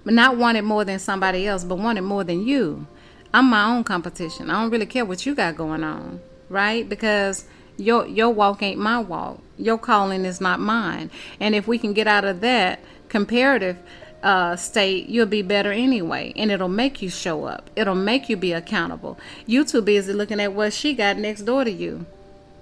But 0.04 0.14
not 0.14 0.38
want 0.38 0.58
it 0.58 0.64
more 0.64 0.84
than 0.86 1.00
somebody 1.00 1.48
else, 1.48 1.64
but 1.64 1.78
want 1.78 1.98
it 1.98 2.02
more 2.02 2.24
than 2.24 2.46
you. 2.46 2.88
I'm 3.34 3.50
my 3.50 3.66
own 3.66 3.84
competition. 3.84 4.50
I 4.50 4.62
don't 4.62 4.70
really 4.70 4.86
care 4.86 5.06
what 5.06 5.26
you 5.26 5.34
got 5.34 5.58
going 5.58 5.84
on, 5.84 6.22
right? 6.50 6.88
Because 6.88 7.46
your 7.78 8.06
your 8.08 8.30
walk 8.30 8.62
ain't 8.62 8.80
my 8.80 9.00
walk. 9.00 9.42
Your 9.58 9.78
calling 9.78 10.26
is 10.26 10.40
not 10.40 10.60
mine. 10.60 11.10
And 11.40 11.56
if 11.56 11.68
we 11.68 11.78
can 11.78 11.94
get 11.94 12.08
out 12.08 12.24
of 12.24 12.42
that 12.42 12.80
comparative 13.10 13.78
uh, 14.24 14.56
state, 14.56 15.10
you'll 15.10 15.26
be 15.26 15.42
better 15.42 15.72
anyway. 15.72 16.34
And 16.36 16.52
it'll 16.52 16.70
make 16.70 17.02
you 17.02 17.10
show 17.10 17.46
up. 17.46 17.70
It'll 17.76 17.96
make 17.96 18.30
you 18.30 18.38
be 18.38 18.54
accountable. 18.54 19.18
You 19.46 19.66
too 19.66 19.82
busy 19.82 20.14
looking 20.14 20.40
at 20.40 20.54
what 20.54 20.74
she 20.74 20.94
got 20.94 21.18
next 21.18 21.42
door 21.42 21.64
to 21.64 21.72
you 21.72 22.06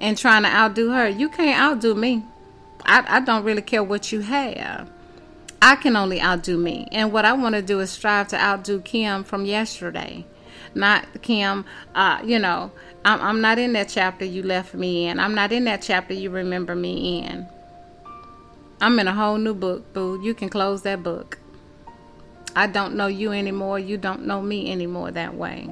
and 0.04 0.18
trying 0.18 0.44
to 0.44 0.50
outdo 0.50 0.92
her. 0.92 1.08
You 1.08 1.30
can't 1.30 1.58
outdo 1.58 1.96
me. 1.96 2.26
I, 2.84 3.06
I 3.08 3.20
don't 3.22 3.46
really 3.46 3.62
care 3.62 3.82
what 3.82 4.12
you 4.12 4.20
have. 4.20 4.92
I 5.62 5.78
can 5.78 5.96
only 5.96 6.22
outdo 6.22 6.58
me. 6.58 6.90
And 6.92 7.14
what 7.14 7.24
I 7.24 7.32
want 7.32 7.56
to 7.56 7.62
do 7.62 7.80
is 7.80 7.90
strive 7.90 8.28
to 8.28 8.38
outdo 8.38 8.82
Kim 8.82 9.24
from 9.24 9.46
yesterday. 9.46 10.26
Not 10.76 11.08
Kim, 11.22 11.64
uh, 11.96 12.20
you 12.22 12.38
know, 12.38 12.72
I'm, 13.06 13.22
I'm 13.22 13.42
not 13.42 13.58
in 13.58 13.72
that 13.74 13.88
chapter 13.88 14.26
you 14.26 14.44
left 14.44 14.74
me 14.74 15.08
in. 15.08 15.22
I'm 15.22 15.36
not 15.36 15.54
in 15.54 15.64
that 15.66 15.82
chapter 15.82 16.14
you 16.14 16.30
remember 16.30 16.76
me 16.76 17.24
in. 17.24 17.48
I'm 18.82 19.00
in 19.00 19.08
a 19.08 19.14
whole 19.14 19.38
new 19.38 19.54
book, 19.54 19.94
boo. 19.94 20.22
You 20.22 20.34
can 20.34 20.50
close 20.50 20.82
that 20.82 21.02
book. 21.02 21.40
I 22.58 22.68
don't 22.68 22.96
know 22.96 23.08
you 23.08 23.32
anymore. 23.32 23.80
You 23.80 23.98
don't 23.98 24.26
know 24.26 24.42
me 24.42 24.70
anymore 24.70 25.12
that 25.12 25.36
way. 25.36 25.70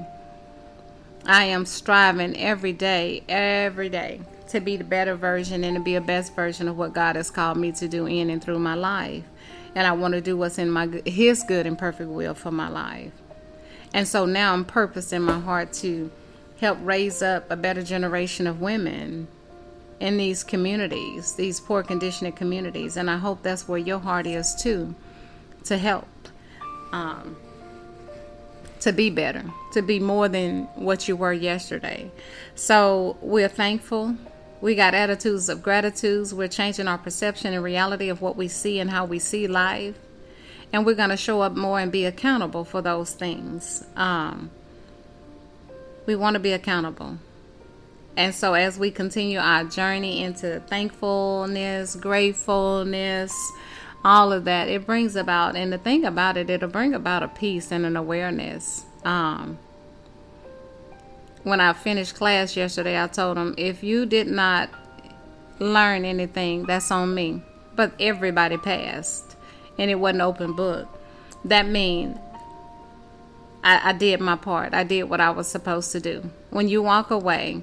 I 1.24 1.44
am 1.44 1.66
striving 1.66 2.36
every 2.36 2.72
day, 2.72 3.22
every 3.28 3.88
day 3.88 4.20
to 4.48 4.60
be 4.60 4.76
the 4.76 4.84
better 4.84 5.14
version 5.14 5.64
and 5.64 5.76
to 5.76 5.82
be 5.82 5.94
a 5.94 6.00
best 6.00 6.34
version 6.34 6.68
of 6.68 6.76
what 6.76 6.92
God 6.92 7.16
has 7.16 7.30
called 7.30 7.56
me 7.56 7.72
to 7.72 7.88
do 7.88 8.06
in 8.06 8.28
and 8.28 8.42
through 8.42 8.58
my 8.58 8.74
life. 8.74 9.24
And 9.74 9.86
I 9.86 9.92
want 9.92 10.14
to 10.14 10.20
do 10.20 10.36
what's 10.36 10.58
in 10.58 10.70
my 10.70 10.86
his 11.06 11.42
good 11.44 11.66
and 11.66 11.78
perfect 11.78 12.10
will 12.10 12.34
for 12.34 12.50
my 12.50 12.68
life. 12.68 13.12
And 13.94 14.06
so 14.06 14.26
now 14.26 14.52
I'm 14.52 14.64
purpose 14.64 15.12
in 15.12 15.22
my 15.22 15.38
heart 15.38 15.72
to 15.74 16.10
help 16.60 16.78
raise 16.82 17.22
up 17.22 17.50
a 17.50 17.56
better 17.56 17.82
generation 17.82 18.46
of 18.46 18.60
women 18.60 19.28
in 20.00 20.16
these 20.16 20.42
communities, 20.42 21.34
these 21.34 21.60
poor 21.60 21.82
conditioned 21.82 22.34
communities. 22.36 22.96
And 22.96 23.08
I 23.08 23.16
hope 23.16 23.42
that's 23.42 23.68
where 23.68 23.78
your 23.78 24.00
heart 24.00 24.26
is 24.26 24.54
too, 24.54 24.94
to 25.64 25.78
help, 25.78 26.08
um, 26.92 27.36
to 28.82 28.92
be 28.92 29.10
better, 29.10 29.44
to 29.72 29.80
be 29.80 30.00
more 30.00 30.28
than 30.28 30.64
what 30.74 31.06
you 31.06 31.14
were 31.14 31.32
yesterday. 31.32 32.10
So 32.56 33.16
we're 33.20 33.48
thankful. 33.48 34.16
We 34.60 34.74
got 34.74 34.92
attitudes 34.92 35.48
of 35.48 35.62
gratitude. 35.62 36.32
We're 36.32 36.48
changing 36.48 36.88
our 36.88 36.98
perception 36.98 37.54
and 37.54 37.62
reality 37.62 38.08
of 38.08 38.20
what 38.20 38.36
we 38.36 38.48
see 38.48 38.80
and 38.80 38.90
how 38.90 39.04
we 39.04 39.20
see 39.20 39.46
life. 39.46 39.96
And 40.72 40.84
we're 40.84 40.96
going 40.96 41.10
to 41.10 41.16
show 41.16 41.42
up 41.42 41.54
more 41.54 41.78
and 41.78 41.92
be 41.92 42.06
accountable 42.06 42.64
for 42.64 42.82
those 42.82 43.12
things. 43.12 43.84
Um, 43.94 44.50
we 46.06 46.16
want 46.16 46.34
to 46.34 46.40
be 46.40 46.52
accountable. 46.52 47.18
And 48.16 48.34
so, 48.34 48.54
as 48.54 48.78
we 48.78 48.90
continue 48.90 49.38
our 49.38 49.64
journey 49.64 50.22
into 50.22 50.60
thankfulness, 50.60 51.96
gratefulness, 51.96 53.32
all 54.04 54.32
of 54.32 54.44
that, 54.44 54.68
it 54.68 54.86
brings 54.86 55.16
about, 55.16 55.56
and 55.56 55.72
the 55.72 55.78
thing 55.78 56.04
about 56.04 56.36
it, 56.36 56.50
it'll 56.50 56.68
bring 56.68 56.94
about 56.94 57.22
a 57.22 57.28
peace 57.28 57.70
and 57.70 57.86
an 57.86 57.96
awareness. 57.96 58.84
Um, 59.04 59.58
when 61.44 61.60
I 61.60 61.72
finished 61.72 62.14
class 62.14 62.56
yesterday, 62.56 63.00
I 63.00 63.06
told 63.06 63.36
them 63.36 63.54
if 63.56 63.82
you 63.82 64.06
did 64.06 64.26
not 64.26 64.70
learn 65.58 66.04
anything, 66.04 66.64
that's 66.64 66.90
on 66.90 67.14
me. 67.14 67.42
But 67.74 67.92
everybody 67.98 68.58
passed, 68.58 69.36
and 69.78 69.90
it 69.90 69.94
wasn't 69.94 70.22
open 70.22 70.52
book. 70.52 70.88
That 71.44 71.66
means 71.66 72.18
I, 73.64 73.90
I 73.90 73.92
did 73.92 74.20
my 74.20 74.36
part. 74.36 74.74
I 74.74 74.84
did 74.84 75.04
what 75.04 75.20
I 75.20 75.30
was 75.30 75.48
supposed 75.48 75.92
to 75.92 76.00
do. 76.00 76.30
When 76.50 76.68
you 76.68 76.82
walk 76.82 77.10
away 77.10 77.62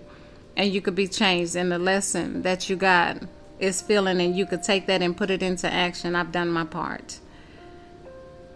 and 0.58 0.74
you 0.74 0.82
could 0.82 0.96
be 0.96 1.08
changed, 1.08 1.56
in 1.56 1.70
the 1.70 1.78
lesson 1.80 2.42
that 2.42 2.70
you 2.70 2.76
got 2.76 3.24
is 3.60 3.82
feeling, 3.82 4.22
and 4.22 4.36
you 4.36 4.46
could 4.46 4.64
take 4.64 4.86
that 4.88 5.02
and 5.02 5.16
put 5.16 5.30
it 5.30 5.44
into 5.44 5.72
action, 5.72 6.16
I've 6.16 6.32
done 6.32 6.50
my 6.50 6.66
part. 6.66 7.20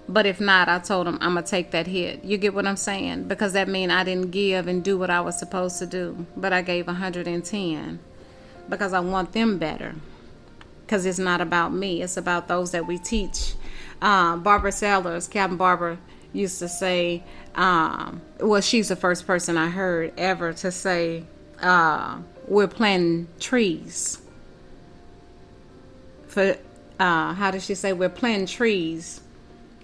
But 0.07 0.25
if 0.25 0.39
not, 0.41 0.67
I 0.67 0.79
told 0.79 1.07
him 1.07 1.17
I'm 1.21 1.35
gonna 1.35 1.43
take 1.45 1.71
that 1.71 1.87
hit. 1.87 2.23
You 2.23 2.37
get 2.37 2.53
what 2.53 2.67
I'm 2.67 2.77
saying? 2.77 3.27
Because 3.27 3.53
that 3.53 3.67
means 3.67 3.91
I 3.91 4.03
didn't 4.03 4.31
give 4.31 4.67
and 4.67 4.83
do 4.83 4.97
what 4.97 5.09
I 5.09 5.21
was 5.21 5.39
supposed 5.39 5.79
to 5.79 5.85
do, 5.85 6.25
but 6.35 6.51
I 6.51 6.61
gave 6.61 6.87
110 6.87 7.99
because 8.69 8.93
I 8.93 8.99
want 8.99 9.31
them 9.31 9.57
better. 9.57 9.95
Because 10.81 11.05
it's 11.05 11.19
not 11.19 11.39
about 11.39 11.73
me; 11.73 12.01
it's 12.01 12.17
about 12.17 12.47
those 12.49 12.71
that 12.71 12.85
we 12.85 12.97
teach. 12.97 13.53
Uh, 14.01 14.35
Barbara 14.35 14.73
Sellers, 14.73 15.29
Captain 15.29 15.57
Barbara, 15.57 15.97
used 16.33 16.59
to 16.59 16.67
say, 16.67 17.23
um, 17.55 18.21
well, 18.39 18.59
she's 18.59 18.89
the 18.89 18.95
first 18.95 19.25
person 19.25 19.57
I 19.57 19.69
heard 19.69 20.13
ever 20.17 20.51
to 20.53 20.71
say, 20.71 21.23
uh, 21.61 22.19
we're 22.47 22.67
planting 22.67 23.27
trees. 23.39 24.21
For, 26.33 26.57
uh, 26.99 27.33
how 27.35 27.51
does 27.51 27.63
she 27.63 27.75
say, 27.75 27.93
we're 27.93 28.09
planting 28.09 28.47
trees 28.47 29.21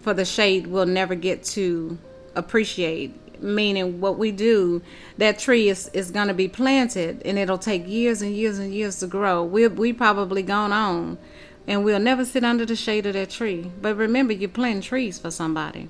for 0.01 0.15
the 0.15 0.25
shade 0.25 0.65
we'll 0.65 0.87
never 0.87 1.13
get 1.13 1.43
to 1.43 1.99
appreciate. 2.35 3.39
Meaning, 3.39 4.01
what 4.01 4.17
we 4.17 4.31
do, 4.31 4.81
that 5.19 5.37
tree 5.37 5.69
is, 5.69 5.89
is 5.93 6.09
going 6.09 6.27
to 6.27 6.33
be 6.33 6.47
planted 6.47 7.21
and 7.23 7.37
it'll 7.37 7.59
take 7.59 7.87
years 7.87 8.23
and 8.23 8.35
years 8.35 8.57
and 8.57 8.73
years 8.73 8.97
to 8.99 9.05
grow. 9.07 9.43
We'll, 9.43 9.69
we 9.69 9.93
probably 9.93 10.41
gone 10.41 10.73
on 10.73 11.19
and 11.67 11.83
we'll 11.83 11.99
never 11.99 12.25
sit 12.25 12.43
under 12.43 12.65
the 12.65 12.75
shade 12.75 13.05
of 13.05 13.13
that 13.13 13.29
tree. 13.29 13.71
But 13.79 13.95
remember, 13.95 14.33
you're 14.33 14.49
planting 14.49 14.81
trees 14.81 15.19
for 15.19 15.29
somebody. 15.29 15.87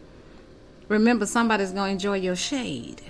Remember, 0.89 1.25
somebody's 1.25 1.71
going 1.71 1.87
to 1.87 1.93
enjoy 1.93 2.17
your 2.17 2.35
shade. 2.35 3.01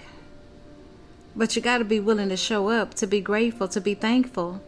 But 1.36 1.56
you 1.56 1.64
got 1.64 1.80
to 1.80 1.86
be 1.86 2.00
willing 2.00 2.30
to 2.30 2.38
show 2.38 2.70
up, 2.70 2.94
to 2.94 3.08
be 3.08 3.22
grateful, 3.22 3.68
to 3.70 3.82
be 3.82 3.96
thankful, 3.96 4.62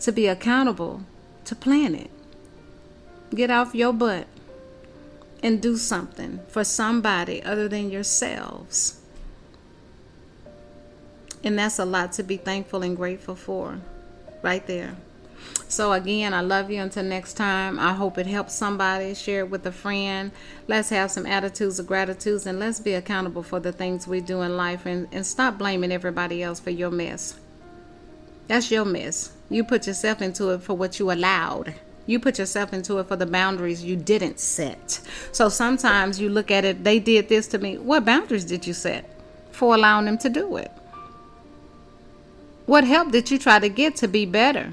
to 0.00 0.10
be 0.10 0.26
accountable, 0.26 1.04
to 1.44 1.54
plan 1.54 1.94
it. 1.94 2.10
Get 3.34 3.50
off 3.50 3.74
your 3.74 3.92
butt 3.92 4.26
and 5.42 5.60
do 5.60 5.76
something 5.76 6.40
for 6.48 6.64
somebody 6.64 7.42
other 7.42 7.68
than 7.68 7.90
yourselves. 7.90 9.00
And 11.44 11.58
that's 11.58 11.78
a 11.78 11.84
lot 11.84 12.12
to 12.12 12.22
be 12.22 12.36
thankful 12.36 12.82
and 12.82 12.96
grateful 12.96 13.36
for, 13.36 13.78
right 14.42 14.66
there. 14.66 14.96
So, 15.68 15.92
again, 15.92 16.32
I 16.32 16.40
love 16.40 16.70
you. 16.70 16.80
Until 16.80 17.04
next 17.04 17.34
time, 17.34 17.78
I 17.78 17.92
hope 17.92 18.18
it 18.18 18.26
helps 18.26 18.54
somebody. 18.54 19.14
Share 19.14 19.40
it 19.40 19.50
with 19.50 19.66
a 19.66 19.72
friend. 19.72 20.30
Let's 20.66 20.88
have 20.90 21.10
some 21.10 21.26
attitudes 21.26 21.78
of 21.78 21.86
gratitude 21.86 22.46
and 22.46 22.58
let's 22.58 22.80
be 22.80 22.94
accountable 22.94 23.42
for 23.42 23.60
the 23.60 23.72
things 23.72 24.06
we 24.06 24.20
do 24.20 24.42
in 24.42 24.56
life 24.56 24.86
and, 24.86 25.08
and 25.12 25.26
stop 25.26 25.58
blaming 25.58 25.92
everybody 25.92 26.42
else 26.42 26.60
for 26.60 26.70
your 26.70 26.90
mess. 26.90 27.38
That's 28.46 28.70
your 28.70 28.84
mess. 28.84 29.32
You 29.50 29.64
put 29.64 29.86
yourself 29.86 30.22
into 30.22 30.50
it 30.50 30.62
for 30.62 30.74
what 30.74 30.98
you 30.98 31.10
allowed. 31.10 31.74
You 32.06 32.20
put 32.20 32.38
yourself 32.38 32.72
into 32.72 32.98
it 32.98 33.08
for 33.08 33.16
the 33.16 33.26
boundaries 33.26 33.82
you 33.82 33.96
didn't 33.96 34.38
set. 34.38 35.00
So 35.32 35.48
sometimes 35.48 36.20
you 36.20 36.28
look 36.28 36.50
at 36.50 36.64
it, 36.64 36.84
they 36.84 37.00
did 37.00 37.28
this 37.28 37.48
to 37.48 37.58
me. 37.58 37.78
What 37.78 38.04
boundaries 38.04 38.44
did 38.44 38.66
you 38.66 38.72
set 38.72 39.10
for 39.50 39.74
allowing 39.74 40.06
them 40.06 40.18
to 40.18 40.28
do 40.28 40.56
it? 40.56 40.70
What 42.66 42.84
help 42.84 43.10
did 43.10 43.30
you 43.30 43.38
try 43.38 43.58
to 43.58 43.68
get 43.68 43.96
to 43.96 44.08
be 44.08 44.24
better? 44.24 44.72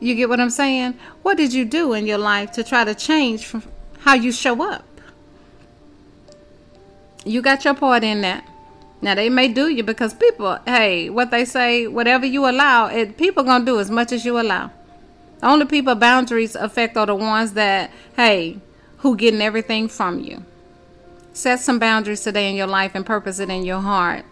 You 0.00 0.14
get 0.14 0.28
what 0.28 0.40
I'm 0.40 0.50
saying? 0.50 0.98
What 1.22 1.38
did 1.38 1.54
you 1.54 1.64
do 1.64 1.94
in 1.94 2.06
your 2.06 2.18
life 2.18 2.52
to 2.52 2.62
try 2.62 2.84
to 2.84 2.94
change 2.94 3.46
from 3.46 3.62
how 4.00 4.14
you 4.14 4.32
show 4.32 4.62
up? 4.62 4.84
You 7.24 7.42
got 7.42 7.64
your 7.64 7.74
part 7.74 8.04
in 8.04 8.20
that. 8.20 8.46
Now 9.00 9.14
they 9.14 9.28
may 9.28 9.48
do 9.48 9.68
you 9.68 9.82
because 9.82 10.14
people, 10.14 10.58
hey, 10.66 11.10
what 11.10 11.30
they 11.30 11.44
say, 11.44 11.86
whatever 11.86 12.26
you 12.26 12.48
allow, 12.48 12.86
it 12.86 13.16
people 13.16 13.42
gonna 13.44 13.64
do 13.64 13.78
as 13.80 13.90
much 13.90 14.12
as 14.12 14.24
you 14.24 14.38
allow. 14.38 14.70
The 15.40 15.48
only 15.48 15.66
people 15.66 15.94
boundaries 15.94 16.54
affect 16.54 16.96
are 16.96 17.06
the 17.06 17.14
ones 17.14 17.52
that, 17.52 17.90
hey, 18.16 18.58
who 18.98 19.16
getting 19.16 19.42
everything 19.42 19.88
from 19.88 20.20
you. 20.20 20.44
Set 21.32 21.60
some 21.60 21.78
boundaries 21.78 22.22
today 22.22 22.48
in 22.48 22.56
your 22.56 22.66
life 22.66 22.94
and 22.94 23.04
purpose 23.04 23.38
it 23.38 23.50
in 23.50 23.64
your 23.64 23.80
heart. 23.80 24.24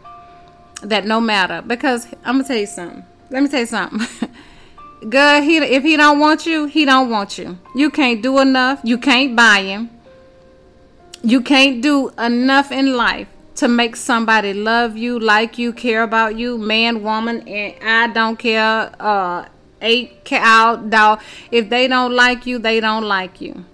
That 0.83 1.07
no 1.07 1.21
matter, 1.21 1.63
because 1.63 2.07
I'm 2.25 2.37
gonna 2.37 2.45
tell 2.45 2.57
you 2.57 2.67
something. 2.67 3.05
Let 3.31 3.43
me 3.43 3.49
tell 3.49 3.61
you 3.61 3.67
something. 3.67 4.31
God, 5.09 5.43
he 5.43 5.59
if 5.59 5.83
he 5.83 5.97
don't 5.97 6.19
want 6.19 6.47
you, 6.47 6.67
he 6.67 6.85
don't 6.85 7.11
want 7.11 7.37
you. 7.37 7.59
You 7.75 7.91
can't 7.91 8.23
do 8.23 8.39
enough. 8.39 8.81
You 8.85 8.97
can't 8.99 9.37
buy 9.37 9.61
him. 9.61 9.91
You 11.23 11.41
can't 11.41 11.83
do 11.83 12.11
enough 12.19 12.73
in 12.73 12.97
life 12.97 13.29
to 13.57 13.69
make 13.69 13.97
somebody 13.97 14.53
love 14.53 14.97
you, 14.97 15.19
like 15.19 15.59
you, 15.59 15.73
care 15.73 16.03
about 16.03 16.37
you, 16.37 16.59
man, 16.59 17.03
woman, 17.03 17.47
and 17.49 17.75
I 17.83 18.13
don't 18.13 18.39
care, 18.39 18.93
uh, 18.99 19.47
eight 19.85 20.25
cow, 20.25 20.77
dog. 20.77 21.21
If 21.51 21.71
they 21.71 21.87
don't 21.87 22.15
like 22.15 22.47
you, 22.47 22.59
they 22.59 22.81
don't 22.81 23.05
like 23.05 23.41
you. 23.41 23.65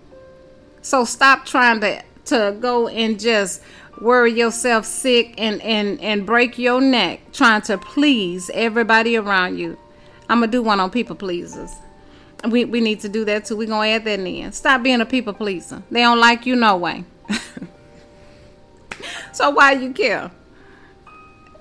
So 0.83 1.05
stop 1.05 1.46
trying 1.46 1.81
to 1.81 2.03
to 2.27 2.57
go 2.61 2.88
and 2.88 3.18
just 3.18 3.62
worry 4.01 4.33
yourself 4.33 4.85
sick 4.85 5.35
and 5.38 5.61
and 5.62 6.01
and 6.01 6.27
break 6.27 6.59
your 6.59 6.81
neck 6.81 7.20
trying 7.33 7.62
to 7.62 7.79
please 7.79 8.51
everybody 8.55 9.16
around 9.16 9.59
you. 9.59 9.79
I'm 10.29 10.40
gonna 10.40 10.53
do 10.53 10.62
one 10.62 10.81
on 10.81 10.90
people 10.90 11.16
pleasers. 11.16 11.70
We 12.49 12.64
we 12.64 12.81
need 12.81 13.01
to 13.01 13.09
do 13.09 13.25
that 13.27 13.46
too. 13.46 13.57
We're 13.57 13.68
gonna 13.68 13.88
add 13.88 14.05
that 14.05 14.20
in. 14.20 14.53
Stop 14.53 14.83
being 14.83 15.01
a 15.01 15.07
people 15.07 15.33
pleaser. 15.33 15.83
They 15.90 16.01
don't 16.01 16.18
like 16.18 16.46
you 16.46 16.57
no 16.57 16.77
way. 16.77 17.05
so 19.33 19.51
why 19.51 19.73
you 19.73 19.92
care? 19.92 20.31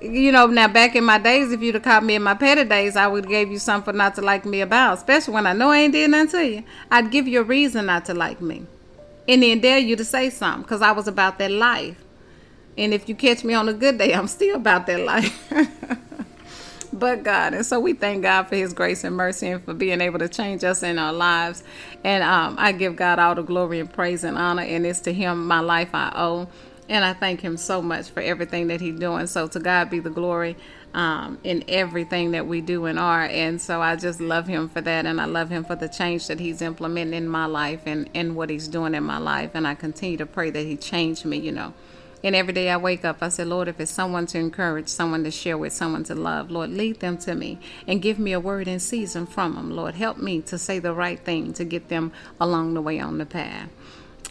You 0.01 0.31
know, 0.31 0.47
now 0.47 0.67
back 0.67 0.95
in 0.95 1.03
my 1.03 1.17
days, 1.17 1.51
if 1.51 1.61
you'd 1.61 1.75
have 1.75 1.83
caught 1.83 2.03
me 2.03 2.15
in 2.15 2.23
my 2.23 2.33
petty 2.33 2.63
days, 2.63 2.95
I 2.95 3.07
would 3.07 3.25
have 3.25 3.31
gave 3.31 3.51
you 3.51 3.59
something 3.59 3.95
not 3.97 4.15
to 4.15 4.21
like 4.21 4.45
me 4.45 4.61
about. 4.61 4.97
Especially 4.97 5.33
when 5.33 5.45
I 5.45 5.53
know 5.53 5.71
I 5.71 5.79
ain't 5.79 5.93
did 5.93 6.09
nothing 6.09 6.31
to 6.31 6.47
you. 6.47 6.63
I'd 6.89 7.11
give 7.11 7.27
you 7.27 7.41
a 7.41 7.43
reason 7.43 7.87
not 7.87 8.05
to 8.05 8.13
like 8.13 8.39
me. 8.41 8.65
And 9.27 9.43
then 9.43 9.59
dare 9.59 9.77
you 9.77 9.95
to 9.97 10.05
say 10.05 10.29
something 10.29 10.63
because 10.63 10.81
I 10.81 10.91
was 10.91 11.07
about 11.07 11.37
that 11.39 11.51
life. 11.51 11.97
And 12.77 12.93
if 12.93 13.09
you 13.09 13.15
catch 13.15 13.43
me 13.43 13.53
on 13.53 13.67
a 13.67 13.73
good 13.73 13.97
day, 13.97 14.13
I'm 14.15 14.27
still 14.27 14.55
about 14.55 14.87
that 14.87 15.01
life. 15.01 15.51
but 16.93 17.23
God. 17.23 17.53
And 17.53 17.65
so 17.65 17.79
we 17.79 17.93
thank 17.93 18.23
God 18.23 18.43
for 18.43 18.55
His 18.55 18.73
grace 18.73 19.03
and 19.03 19.15
mercy 19.15 19.47
and 19.47 19.63
for 19.63 19.73
being 19.73 20.01
able 20.01 20.19
to 20.19 20.29
change 20.29 20.63
us 20.63 20.81
in 20.81 20.97
our 20.97 21.13
lives. 21.13 21.63
And 22.03 22.23
um, 22.23 22.55
I 22.57 22.71
give 22.71 22.95
God 22.95 23.19
all 23.19 23.35
the 23.35 23.43
glory 23.43 23.79
and 23.79 23.91
praise 23.91 24.23
and 24.23 24.37
honor. 24.37 24.63
And 24.63 24.85
it's 24.85 25.01
to 25.01 25.13
Him 25.13 25.45
my 25.45 25.59
life 25.59 25.89
I 25.93 26.11
owe. 26.15 26.47
And 26.89 27.05
I 27.05 27.13
thank 27.13 27.41
Him 27.41 27.55
so 27.55 27.81
much 27.81 28.09
for 28.09 28.19
everything 28.19 28.67
that 28.67 28.81
He's 28.81 28.99
doing. 28.99 29.27
So 29.27 29.47
to 29.47 29.59
God 29.59 29.89
be 29.89 29.99
the 29.99 30.09
glory 30.09 30.57
um, 30.93 31.37
in 31.43 31.63
everything 31.67 32.31
that 32.31 32.47
we 32.47 32.61
do 32.61 32.85
and 32.85 32.97
are. 32.97 33.25
And 33.25 33.61
so 33.61 33.81
I 33.81 33.95
just 33.95 34.19
love 34.19 34.47
Him 34.47 34.67
for 34.67 34.81
that. 34.81 35.05
And 35.05 35.21
I 35.21 35.25
love 35.25 35.49
Him 35.49 35.63
for 35.63 35.75
the 35.75 35.87
change 35.87 36.27
that 36.27 36.39
He's 36.39 36.61
implementing 36.61 37.13
in 37.13 37.29
my 37.29 37.45
life 37.45 37.83
and, 37.85 38.09
and 38.15 38.35
what 38.35 38.49
He's 38.49 38.67
doing 38.67 38.95
in 38.95 39.03
my 39.03 39.19
life. 39.19 39.51
And 39.53 39.67
I 39.67 39.75
continue 39.75 40.17
to 40.17 40.25
pray 40.25 40.49
that 40.49 40.65
He 40.65 40.75
change 40.75 41.23
me, 41.23 41.37
you 41.37 41.51
know. 41.51 41.73
And 42.21 42.35
every 42.35 42.51
day 42.51 42.69
I 42.69 42.75
wake 42.75 43.05
up, 43.05 43.17
I 43.21 43.29
say, 43.29 43.45
Lord, 43.45 43.69
if 43.69 43.79
it's 43.79 43.91
someone 43.91 44.25
to 44.27 44.39
encourage, 44.39 44.89
someone 44.89 45.23
to 45.23 45.31
share 45.31 45.57
with, 45.57 45.71
someone 45.71 46.03
to 46.05 46.15
love, 46.15 46.51
Lord, 46.51 46.69
lead 46.69 46.99
them 46.99 47.17
to 47.19 47.33
me 47.33 47.59
and 47.87 48.01
give 48.01 48.19
me 48.19 48.33
a 48.33 48.41
word 48.41 48.67
in 48.67 48.79
season 48.79 49.25
from 49.25 49.55
them. 49.55 49.71
Lord, 49.71 49.95
help 49.95 50.17
me 50.17 50.41
to 50.41 50.57
say 50.57 50.79
the 50.79 50.93
right 50.93 51.19
thing 51.19 51.53
to 51.53 51.63
get 51.63 51.87
them 51.87 52.11
along 52.39 52.73
the 52.73 52.81
way 52.81 52.99
on 52.99 53.19
the 53.19 53.25
path. 53.25 53.69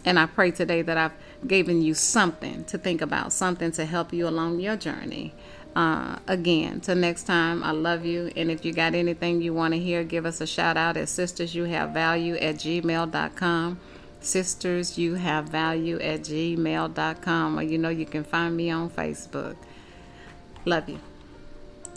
And 0.09 0.19
I 0.19 0.25
pray 0.25 0.53
today 0.53 0.81
that 0.81 0.97
I've 0.97 1.13
given 1.47 1.83
you 1.83 1.93
something 1.93 2.65
to 2.65 2.79
think 2.79 3.03
about, 3.03 3.31
something 3.31 3.73
to 3.73 3.85
help 3.85 4.11
you 4.11 4.27
along 4.27 4.59
your 4.59 4.75
journey. 4.75 5.35
Uh, 5.77 6.17
again, 6.27 6.81
till 6.81 6.97
next 6.97 7.25
time, 7.25 7.63
I 7.63 7.73
love 7.73 8.07
you. 8.07 8.33
And 8.35 8.51
if 8.51 8.65
you 8.65 8.73
got 8.73 8.95
anything 8.95 9.43
you 9.43 9.53
want 9.53 9.75
to 9.75 9.79
hear, 9.79 10.05
give 10.05 10.25
us 10.25 10.41
a 10.41 10.47
shout 10.47 10.79
out 10.79 10.97
at 10.97 11.11
sisters 11.11 11.55
you 11.55 11.65
have 11.65 11.91
value 11.91 12.37
at 12.37 12.55
gmail.com. 12.55 13.81
Sisters 14.23 14.97
you 14.97 15.17
have 15.17 15.51
value 15.51 16.01
at 16.01 16.21
gmail.com. 16.21 17.59
Or 17.59 17.63
you 17.63 17.77
know, 17.77 17.91
you 17.91 18.07
can 18.07 18.25
find 18.25 18.57
me 18.57 18.71
on 18.71 18.89
Facebook. 18.89 19.57
Love 20.65 20.89
you. 20.89 21.01